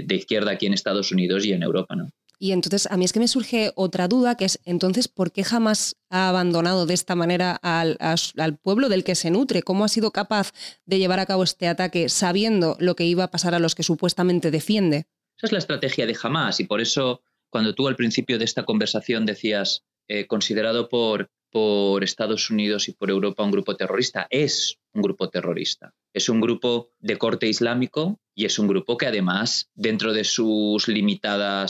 izquierda 0.09 0.53
aquí 0.53 0.67
en 0.67 0.75
Estados 0.75 1.13
Unidos 1.13 1.45
y 1.45 1.53
en 1.53 1.63
Europa. 1.63 1.97
¿no? 1.97 2.09
Y 2.39 2.53
entonces 2.53 2.89
a 2.91 2.97
mí 2.97 3.05
es 3.05 3.13
que 3.13 3.21
me 3.21 3.29
surge 3.29 3.73
otra 3.75 4.09
duda, 4.09 4.37
que 4.37 4.45
es 4.45 4.61
entonces, 4.65 5.09
¿por 5.09 5.33
qué 5.33 5.45
jamás 5.45 5.97
ha 6.11 6.29
abandonado 6.29 6.87
de 6.87 6.95
esta 6.95 7.15
manera 7.15 7.57
al, 7.63 7.97
al, 8.01 8.57
pueblo 8.59 8.89
del 8.89 9.05
que 9.05 9.15
se 9.15 9.31
nutre? 9.31 9.63
¿Cómo 9.63 9.85
ha 9.85 9.89
sido 9.89 10.11
capaz 10.11 10.53
de 10.85 10.99
llevar 10.99 11.21
a 11.21 11.27
cabo 11.27 11.43
este 11.43 11.69
ataque 11.69 12.09
sabiendo 12.09 12.77
lo 12.79 12.97
que 12.97 13.05
iba 13.05 13.25
a 13.25 13.31
pasar 13.31 13.55
a 13.55 13.59
los 13.59 13.75
que 13.75 13.83
supuestamente 13.83 14.51
defiende? 14.51 15.07
Esa 15.37 15.47
es 15.47 15.53
la 15.53 15.59
estrategia 15.59 16.07
de 16.07 16.17
Hamas 16.23 16.61
y 16.61 16.65
por 16.65 16.81
eso 16.81 17.23
cuando 17.51 17.75
tú 17.75 17.89
al 17.89 17.97
principio 17.97 18.39
de 18.39 18.45
esta 18.45 18.65
conversación 18.65 19.27
decías, 19.27 19.85
eh, 20.09 20.27
considerado 20.27 20.89
por, 20.89 21.31
por 21.51 22.03
Estados 22.03 22.51
Unidos 22.51 22.89
y 22.89 22.93
por 22.93 23.11
Europa 23.11 23.45
un 23.45 23.53
grupo 23.53 23.77
terrorista, 23.77 24.27
es 24.29 24.79
un 24.95 25.03
grupo 25.03 25.29
terrorista. 25.29 25.93
Es 26.13 26.29
un 26.29 26.41
grupo 26.41 26.93
de 27.01 27.19
corte 27.19 27.49
islámico 27.49 28.21
y 28.37 28.47
es 28.47 28.59
un 28.59 28.67
grupo 28.67 28.97
que 28.97 29.07
además, 29.07 29.71
dentro 29.75 30.13
de 30.13 30.25
su 30.25 30.79
limitada 30.87 31.67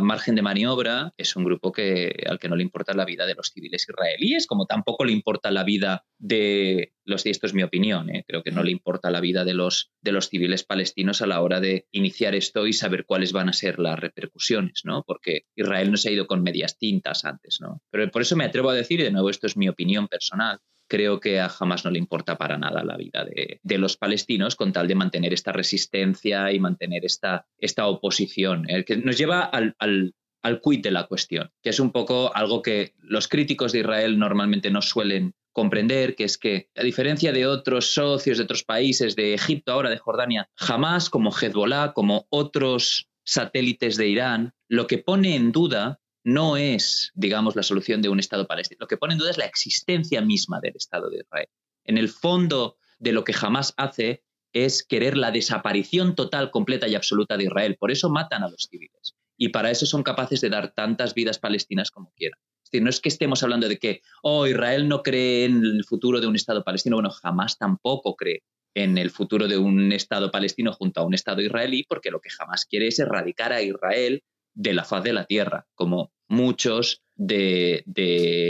margen 0.00 0.34
de 0.34 0.42
maniobra, 0.42 1.14
es 1.16 1.36
un 1.36 1.44
grupo 1.44 1.72
que, 1.72 2.24
al 2.28 2.38
que 2.38 2.48
no 2.48 2.56
le 2.56 2.62
importa 2.62 2.94
la 2.94 3.04
vida 3.04 3.26
de 3.26 3.34
los 3.34 3.48
civiles 3.48 3.86
israelíes, 3.88 4.46
como 4.46 4.66
tampoco 4.66 5.04
le 5.04 5.12
importa 5.12 5.50
la 5.50 5.64
vida 5.64 6.04
de 6.18 6.92
los, 7.04 7.24
y 7.24 7.30
esto 7.30 7.46
es 7.46 7.54
mi 7.54 7.62
opinión, 7.62 8.10
¿eh? 8.10 8.24
creo 8.26 8.42
que 8.42 8.50
no 8.50 8.62
le 8.62 8.70
importa 8.70 9.10
la 9.10 9.20
vida 9.20 9.44
de 9.44 9.54
los, 9.54 9.92
de 10.02 10.12
los 10.12 10.28
civiles 10.28 10.64
palestinos 10.64 11.22
a 11.22 11.26
la 11.26 11.40
hora 11.40 11.60
de 11.60 11.86
iniciar 11.92 12.34
esto 12.34 12.66
y 12.66 12.72
saber 12.72 13.06
cuáles 13.06 13.32
van 13.32 13.48
a 13.48 13.54
ser 13.54 13.78
las 13.78 13.98
repercusiones, 13.98 14.82
¿no? 14.84 15.04
Porque 15.06 15.42
Israel 15.54 15.90
no 15.90 15.96
se 15.96 16.08
ha 16.08 16.12
ido 16.12 16.26
con 16.26 16.42
medias 16.42 16.78
tintas 16.78 17.24
antes, 17.24 17.58
¿no? 17.60 17.82
Pero 17.90 18.10
por 18.10 18.22
eso 18.22 18.36
me 18.36 18.44
atrevo 18.44 18.70
a 18.70 18.74
decir, 18.74 19.00
y 19.00 19.04
de 19.04 19.12
nuevo 19.12 19.30
esto 19.30 19.46
es 19.46 19.56
mi 19.56 19.68
opinión 19.68 20.08
personal, 20.08 20.58
creo 20.88 21.20
que 21.20 21.40
a 21.40 21.50
Hamas 21.58 21.84
no 21.84 21.90
le 21.90 21.98
importa 21.98 22.36
para 22.38 22.58
nada 22.58 22.84
la 22.84 22.96
vida 22.96 23.24
de, 23.24 23.78
los 23.78 23.96
palestinos 23.96 24.56
con 24.56 24.72
tal 24.72 24.88
de 24.88 24.94
mantener 24.94 25.32
esta 25.32 25.52
resistencia 25.52 26.52
y 26.52 26.58
mantener 26.58 27.04
esta, 27.04 27.46
esta 27.58 27.86
oposición, 27.86 28.64
el 28.68 28.84
que 28.84 28.96
nos 28.96 29.18
lleva 29.18 29.40
al, 29.40 29.74
al, 29.78 30.14
al 30.42 30.60
quid 30.60 30.82
de 30.82 30.90
la 30.90 31.06
cuestión, 31.06 31.50
que 31.62 31.70
es 31.70 31.80
un 31.80 31.92
poco 31.92 32.34
algo 32.34 32.62
que 32.62 32.94
los 32.98 33.28
críticos 33.28 33.72
de 33.72 33.80
Israel 33.80 34.18
normalmente 34.18 34.70
no 34.70 34.80
suelen 34.80 35.34
comprender, 35.52 36.14
que 36.14 36.24
es 36.24 36.36
que, 36.36 36.68
a 36.76 36.82
diferencia 36.82 37.32
de 37.32 37.46
otros 37.46 37.92
socios 37.94 38.38
de 38.38 38.44
otros 38.44 38.62
países, 38.62 39.16
de 39.16 39.34
Egipto 39.34 39.72
ahora, 39.72 39.88
de 39.88 39.98
Jordania, 39.98 40.50
jamás 40.54 41.08
como 41.08 41.32
Hezbollah, 41.32 41.94
como 41.94 42.26
otros 42.28 43.08
satélites 43.24 43.96
de 43.96 44.08
Irán, 44.08 44.52
lo 44.68 44.86
que 44.86 44.98
pone 44.98 45.34
en 45.34 45.52
duda 45.52 46.00
no 46.26 46.56
es, 46.56 47.12
digamos, 47.14 47.54
la 47.54 47.62
solución 47.62 48.02
de 48.02 48.08
un 48.08 48.18
Estado 48.18 48.48
palestino. 48.48 48.78
Lo 48.80 48.88
que 48.88 48.96
pone 48.96 49.12
en 49.12 49.20
duda 49.20 49.30
es 49.30 49.38
la 49.38 49.44
existencia 49.44 50.20
misma 50.20 50.58
del 50.60 50.74
Estado 50.74 51.08
de 51.08 51.18
Israel. 51.18 51.46
En 51.84 51.98
el 51.98 52.08
fondo 52.08 52.78
de 52.98 53.12
lo 53.12 53.22
que 53.22 53.32
jamás 53.32 53.74
hace 53.76 54.24
es 54.52 54.82
querer 54.82 55.16
la 55.16 55.30
desaparición 55.30 56.16
total, 56.16 56.50
completa 56.50 56.88
y 56.88 56.96
absoluta 56.96 57.36
de 57.36 57.44
Israel. 57.44 57.76
Por 57.78 57.92
eso 57.92 58.10
matan 58.10 58.42
a 58.42 58.48
los 58.48 58.66
civiles. 58.68 59.14
Y 59.36 59.50
para 59.50 59.70
eso 59.70 59.86
son 59.86 60.02
capaces 60.02 60.40
de 60.40 60.50
dar 60.50 60.72
tantas 60.74 61.14
vidas 61.14 61.38
palestinas 61.38 61.92
como 61.92 62.12
quieran. 62.16 62.40
Es 62.64 62.72
decir, 62.72 62.82
no 62.82 62.90
es 62.90 63.00
que 63.00 63.08
estemos 63.08 63.44
hablando 63.44 63.68
de 63.68 63.78
que, 63.78 64.02
oh, 64.22 64.48
Israel 64.48 64.88
no 64.88 65.04
cree 65.04 65.44
en 65.44 65.64
el 65.64 65.84
futuro 65.84 66.20
de 66.20 66.26
un 66.26 66.34
Estado 66.34 66.64
palestino. 66.64 66.96
Bueno, 66.96 67.10
jamás 67.10 67.56
tampoco 67.56 68.16
cree 68.16 68.42
en 68.74 68.98
el 68.98 69.10
futuro 69.10 69.46
de 69.46 69.58
un 69.58 69.92
Estado 69.92 70.32
palestino 70.32 70.72
junto 70.72 71.00
a 71.00 71.04
un 71.04 71.14
Estado 71.14 71.40
israelí, 71.40 71.84
porque 71.88 72.10
lo 72.10 72.20
que 72.20 72.30
jamás 72.30 72.64
quiere 72.64 72.88
es 72.88 72.98
erradicar 72.98 73.52
a 73.52 73.62
Israel 73.62 74.24
de 74.56 74.72
la 74.72 74.84
faz 74.84 75.04
de 75.04 75.12
la 75.12 75.26
Tierra, 75.26 75.68
como 75.74 76.12
muchos 76.28 77.02
de, 77.14 77.84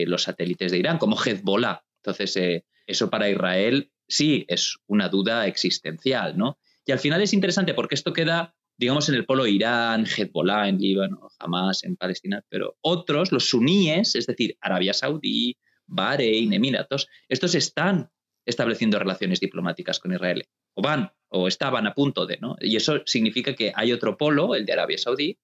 los 0.07 0.23
satélites 0.23 0.73
de 0.73 0.79
Irán, 0.79 0.99
como 0.99 1.17
Hezbollah. 1.17 1.85
Entonces, 2.03 2.37
eh, 2.37 2.65
eso 2.87 3.11
para 3.11 3.29
Israel 3.29 3.91
sí 4.09 4.45
es 4.49 4.77
una 4.87 5.09
duda 5.09 5.47
existencial, 5.47 6.39
¿no? 6.39 6.59
Y 6.87 6.93
al 6.93 7.01
final 7.01 7.21
es 7.21 7.35
interesante 7.35 7.75
porque 7.75 7.97
esto 7.97 8.13
queda, 8.13 8.55
digamos, 8.79 9.09
en 9.09 9.17
el 9.17 9.27
polo 9.27 9.47
Irán, 9.47 10.07
Hezbollah 10.07 10.69
en 10.69 10.79
Líbano, 10.79 11.29
Hamas 11.41 11.83
en 11.83 11.97
Palestina, 11.97 12.43
pero 12.49 12.77
otros, 12.81 13.33
los 13.33 13.49
suníes, 13.49 14.15
es 14.15 14.27
decir, 14.27 14.57
Arabia 14.61 14.95
Saudí, 14.95 15.57
Bahrein, 15.87 16.53
Emiratos, 16.53 17.09
estos 17.29 17.57
están 17.57 18.11
estableciendo 18.45 19.01
relaciones 19.01 19.41
diplomáticas 19.41 19.99
con 19.99 20.13
Israel, 20.13 20.47
o 20.75 20.83
van, 20.83 21.11
o 21.29 21.49
estaban 21.49 21.89
a 21.89 21.95
punto 21.95 22.27
de, 22.27 22.39
¿no? 22.39 22.55
Y 22.61 22.77
eso 22.77 23.03
significa 23.07 23.57
que 23.57 23.73
hay 23.75 23.93
otro 23.93 24.17
polo, 24.17 24.55
el 24.55 24.65
de 24.65 24.73
Arabia 24.73 24.99
Saudí, 24.99 25.37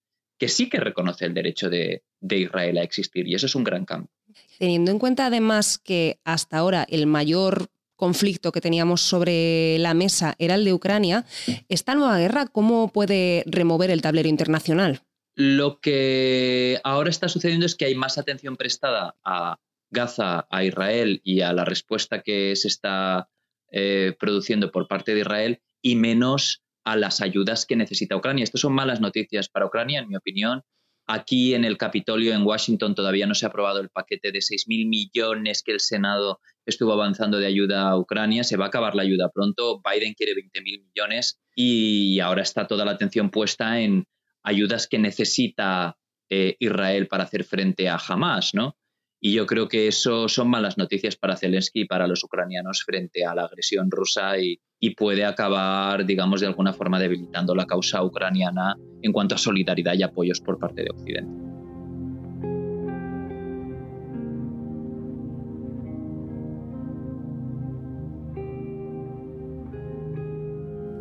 que 0.43 0.49
sí 0.49 0.69
que 0.69 0.81
reconoce 0.81 1.25
el 1.25 1.35
derecho 1.35 1.71
de, 1.71 2.03
Israel 2.21 2.77
a 2.79 2.83
existir 2.83 3.29
y 3.29 3.37
eso 3.37 3.47
es 3.47 3.55
un 3.55 3.63
gran 3.63 3.85
cambio. 3.85 4.11
Teniendo 4.59 4.91
en 4.91 4.99
cuenta 4.99 5.27
además 5.27 5.79
que 5.79 6.19
hasta 6.25 6.59
ahora 6.59 6.85
el 6.91 7.07
mayor 7.07 7.69
conflicto 7.95 8.51
que 8.51 8.61
teníamos 8.61 9.03
sobre 9.03 9.79
la 9.79 9.95
mesa 9.95 10.35
era 10.41 10.57
el 10.57 10.65
de 10.65 10.73
Ucrania, 10.73 11.25
¿esta 11.69 11.95
nueva 11.95 12.19
guerra 12.19 12.49
cómo 12.49 12.89
puede 12.89 13.45
remover 13.47 13.93
el 13.93 14.03
tablero 14.03 14.29
internacional? 14.29 15.03
Lo 15.37 15.79
que 15.79 16.81
ahora 16.83 17.11
está 17.11 17.29
sucediendo 17.29 17.65
es 17.65 17.77
que 17.77 17.85
hay 17.85 17.95
más 17.95 18.19
atención 18.19 18.57
prestada 18.57 19.15
a 19.23 19.61
Gaza, 19.91 20.49
a 20.51 20.65
Israel 20.65 21.21
y 21.23 21.43
a 21.43 21.53
la 21.53 21.65
respuesta 21.65 22.23
que 22.23 22.57
se 22.57 22.67
está 22.67 23.29
eh, 23.71 24.17
produciendo 24.19 24.73
por 24.73 24.89
parte 24.89 25.15
de 25.15 25.21
Israel 25.21 25.63
y 25.81 25.95
menos 25.95 26.62
a 26.85 26.97
las 26.97 27.21
ayudas 27.21 27.67
que 27.67 27.77
necesita 27.77 28.17
Ucrania. 28.17 28.45
Estas 28.45 28.61
son 28.61 28.73
malas 28.73 29.01
noticias 29.01 29.49
para 29.49 29.67
Ucrania, 29.67 30.01
en 30.01 30.09
mi 30.09 30.17
opinión. 30.17 30.63
Aquí 31.07 31.55
en 31.55 31.65
el 31.65 31.79
Capitolio, 31.79 32.33
en 32.33 32.47
Washington, 32.47 32.95
todavía 32.95 33.27
no 33.27 33.35
se 33.35 33.45
ha 33.45 33.49
aprobado 33.49 33.81
el 33.81 33.91
paquete 33.91 34.31
de 34.31 34.39
6.000 34.39 34.89
millones 34.89 35.63
que 35.63 35.73
el 35.73 35.81
Senado 35.81 36.41
estuvo 36.65 36.93
avanzando 36.93 37.39
de 37.39 37.47
ayuda 37.47 37.89
a 37.89 37.99
Ucrania. 37.99 38.45
Se 38.45 38.57
va 38.57 38.67
a 38.67 38.69
acabar 38.69 38.95
la 38.95 39.03
ayuda 39.03 39.31
pronto. 39.31 39.83
Biden 39.83 40.15
quiere 40.15 40.33
20.000 40.33 40.85
millones 40.85 41.41
y 41.57 42.21
ahora 42.21 42.43
está 42.43 42.67
toda 42.67 42.85
la 42.85 42.93
atención 42.93 43.31
puesta 43.31 43.81
en 43.81 44.07
ayudas 44.45 44.87
que 44.87 44.99
necesita 44.99 45.97
eh, 46.31 46.57
Israel 46.61 47.09
para 47.09 47.25
hacer 47.25 47.45
frente 47.45 47.89
a 47.89 47.97
Hamas, 47.97 48.55
¿no? 48.55 48.77
Y 49.25 49.35
yo 49.35 49.47
creo 49.47 49.69
que 49.69 49.87
eso 49.87 50.29
son 50.29 50.51
malas 50.51 50.77
noticias 50.77 51.15
para 51.15 51.37
Zelensky 51.37 51.83
y 51.83 51.85
para 51.85 52.09
los 52.09 52.25
ucranianos 52.25 52.83
frente 52.85 53.25
a 53.25 53.37
la 53.37 53.45
agresión 53.45 53.89
rusa 53.89 54.37
y, 54.37 54.61
y 54.81 54.97
puede 54.97 55.25
acabar, 55.25 56.05
digamos, 56.05 56.41
de 56.41 56.49
alguna 56.49 56.73
forma 56.73 56.99
debilitando 56.99 57.55
la 57.55 57.65
causa 57.65 58.03
ucraniana 58.03 58.75
en 59.01 59.13
cuanto 59.13 59.37
a 59.37 59.39
solidaridad 59.39 59.95
y 59.95 60.03
apoyos 60.03 60.41
por 60.41 60.59
parte 60.59 60.83
de 60.83 60.91
Occidente. 60.91 61.52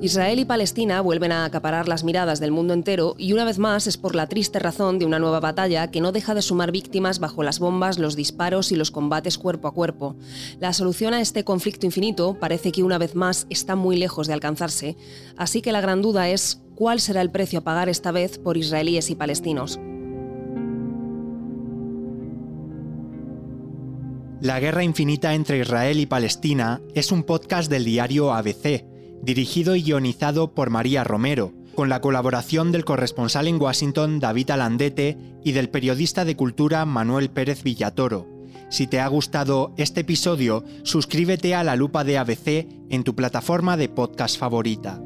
Israel 0.02 0.40
y 0.40 0.46
Palestina 0.46 1.00
vuelven 1.02 1.32
a 1.32 1.46
acaparar 1.46 1.88
las 1.88 2.04
miradas 2.04 2.40
del 2.40 2.50
mundo 2.50 2.74
entero 2.74 3.14
y 3.20 3.34
una 3.34 3.46
vez 3.46 3.60
más 3.60 3.86
es 3.86 3.98
por 3.98 4.16
la 4.16 4.26
triste 4.26 4.58
razón 4.58 4.98
de 4.98 5.06
una 5.06 5.20
nueva 5.20 5.40
batalla 5.40 5.92
que 5.92 6.02
no 6.02 6.12
deja 6.12 6.34
de 6.34 6.42
sumar 6.42 6.72
víctimas 6.72 7.20
bajo 7.20 7.44
las 7.44 7.60
bombas, 7.60 8.00
los 8.00 8.16
disparos 8.16 8.72
y 8.72 8.76
los 8.76 8.90
combates 8.90 9.38
cuerpo 9.38 9.68
a 9.68 9.76
cuerpo. 9.76 10.16
La 10.60 10.74
solución 10.74 11.14
a 11.14 11.22
este 11.22 11.44
conflicto 11.44 11.86
infinito 11.86 12.34
parece 12.40 12.72
que 12.72 12.82
una 12.82 12.98
vez 12.98 13.14
más 13.14 13.46
está 13.52 13.76
muy 13.76 13.96
lejos 13.96 14.26
de 14.26 14.34
alcanzarse, 14.34 14.98
así 15.38 15.62
que 15.62 15.72
la 15.72 15.82
gran 15.82 16.02
duda 16.02 16.30
es 16.30 16.64
cuál 16.74 17.00
será 17.00 17.22
el 17.22 17.30
precio 17.30 17.60
a 17.60 17.64
pagar 17.64 17.88
esta 17.88 18.12
vez 18.12 18.40
por 18.40 18.58
israelíes 18.58 19.12
y 19.12 19.16
palestinos. 19.16 19.80
La 24.42 24.60
guerra 24.60 24.84
infinita 24.84 25.36
entre 25.36 25.60
Israel 25.60 26.00
y 26.00 26.08
Palestina 26.08 26.82
es 26.96 27.12
un 27.12 27.22
podcast 27.22 27.70
del 27.70 27.86
diario 27.86 28.34
ABC 28.34 28.91
dirigido 29.24 29.76
y 29.76 29.84
guionizado 29.84 30.54
por 30.54 30.70
María 30.70 31.04
Romero, 31.04 31.54
con 31.76 31.90
la 31.90 32.02
colaboración 32.02 32.72
del 32.72 32.86
corresponsal 32.86 33.48
en 33.48 33.62
Washington 33.62 34.20
David 34.20 34.52
Alandete 34.52 35.18
y 35.44 35.52
del 35.54 35.70
periodista 35.70 36.26
de 36.26 36.36
cultura 36.36 36.86
Manuel 36.86 37.30
Pérez 37.30 37.64
Villatoro. 37.64 38.28
Si 38.70 38.88
te 38.88 39.00
ha 39.00 39.08
gustado 39.08 39.74
este 39.78 40.02
episodio, 40.02 40.64
suscríbete 40.84 41.56
a 41.56 41.64
la 41.64 41.76
lupa 41.76 42.04
de 42.04 42.18
ABC 42.18 42.68
en 42.90 43.04
tu 43.04 43.16
plataforma 43.16 43.76
de 43.76 43.90
podcast 43.90 44.38
favorita. 44.38 45.02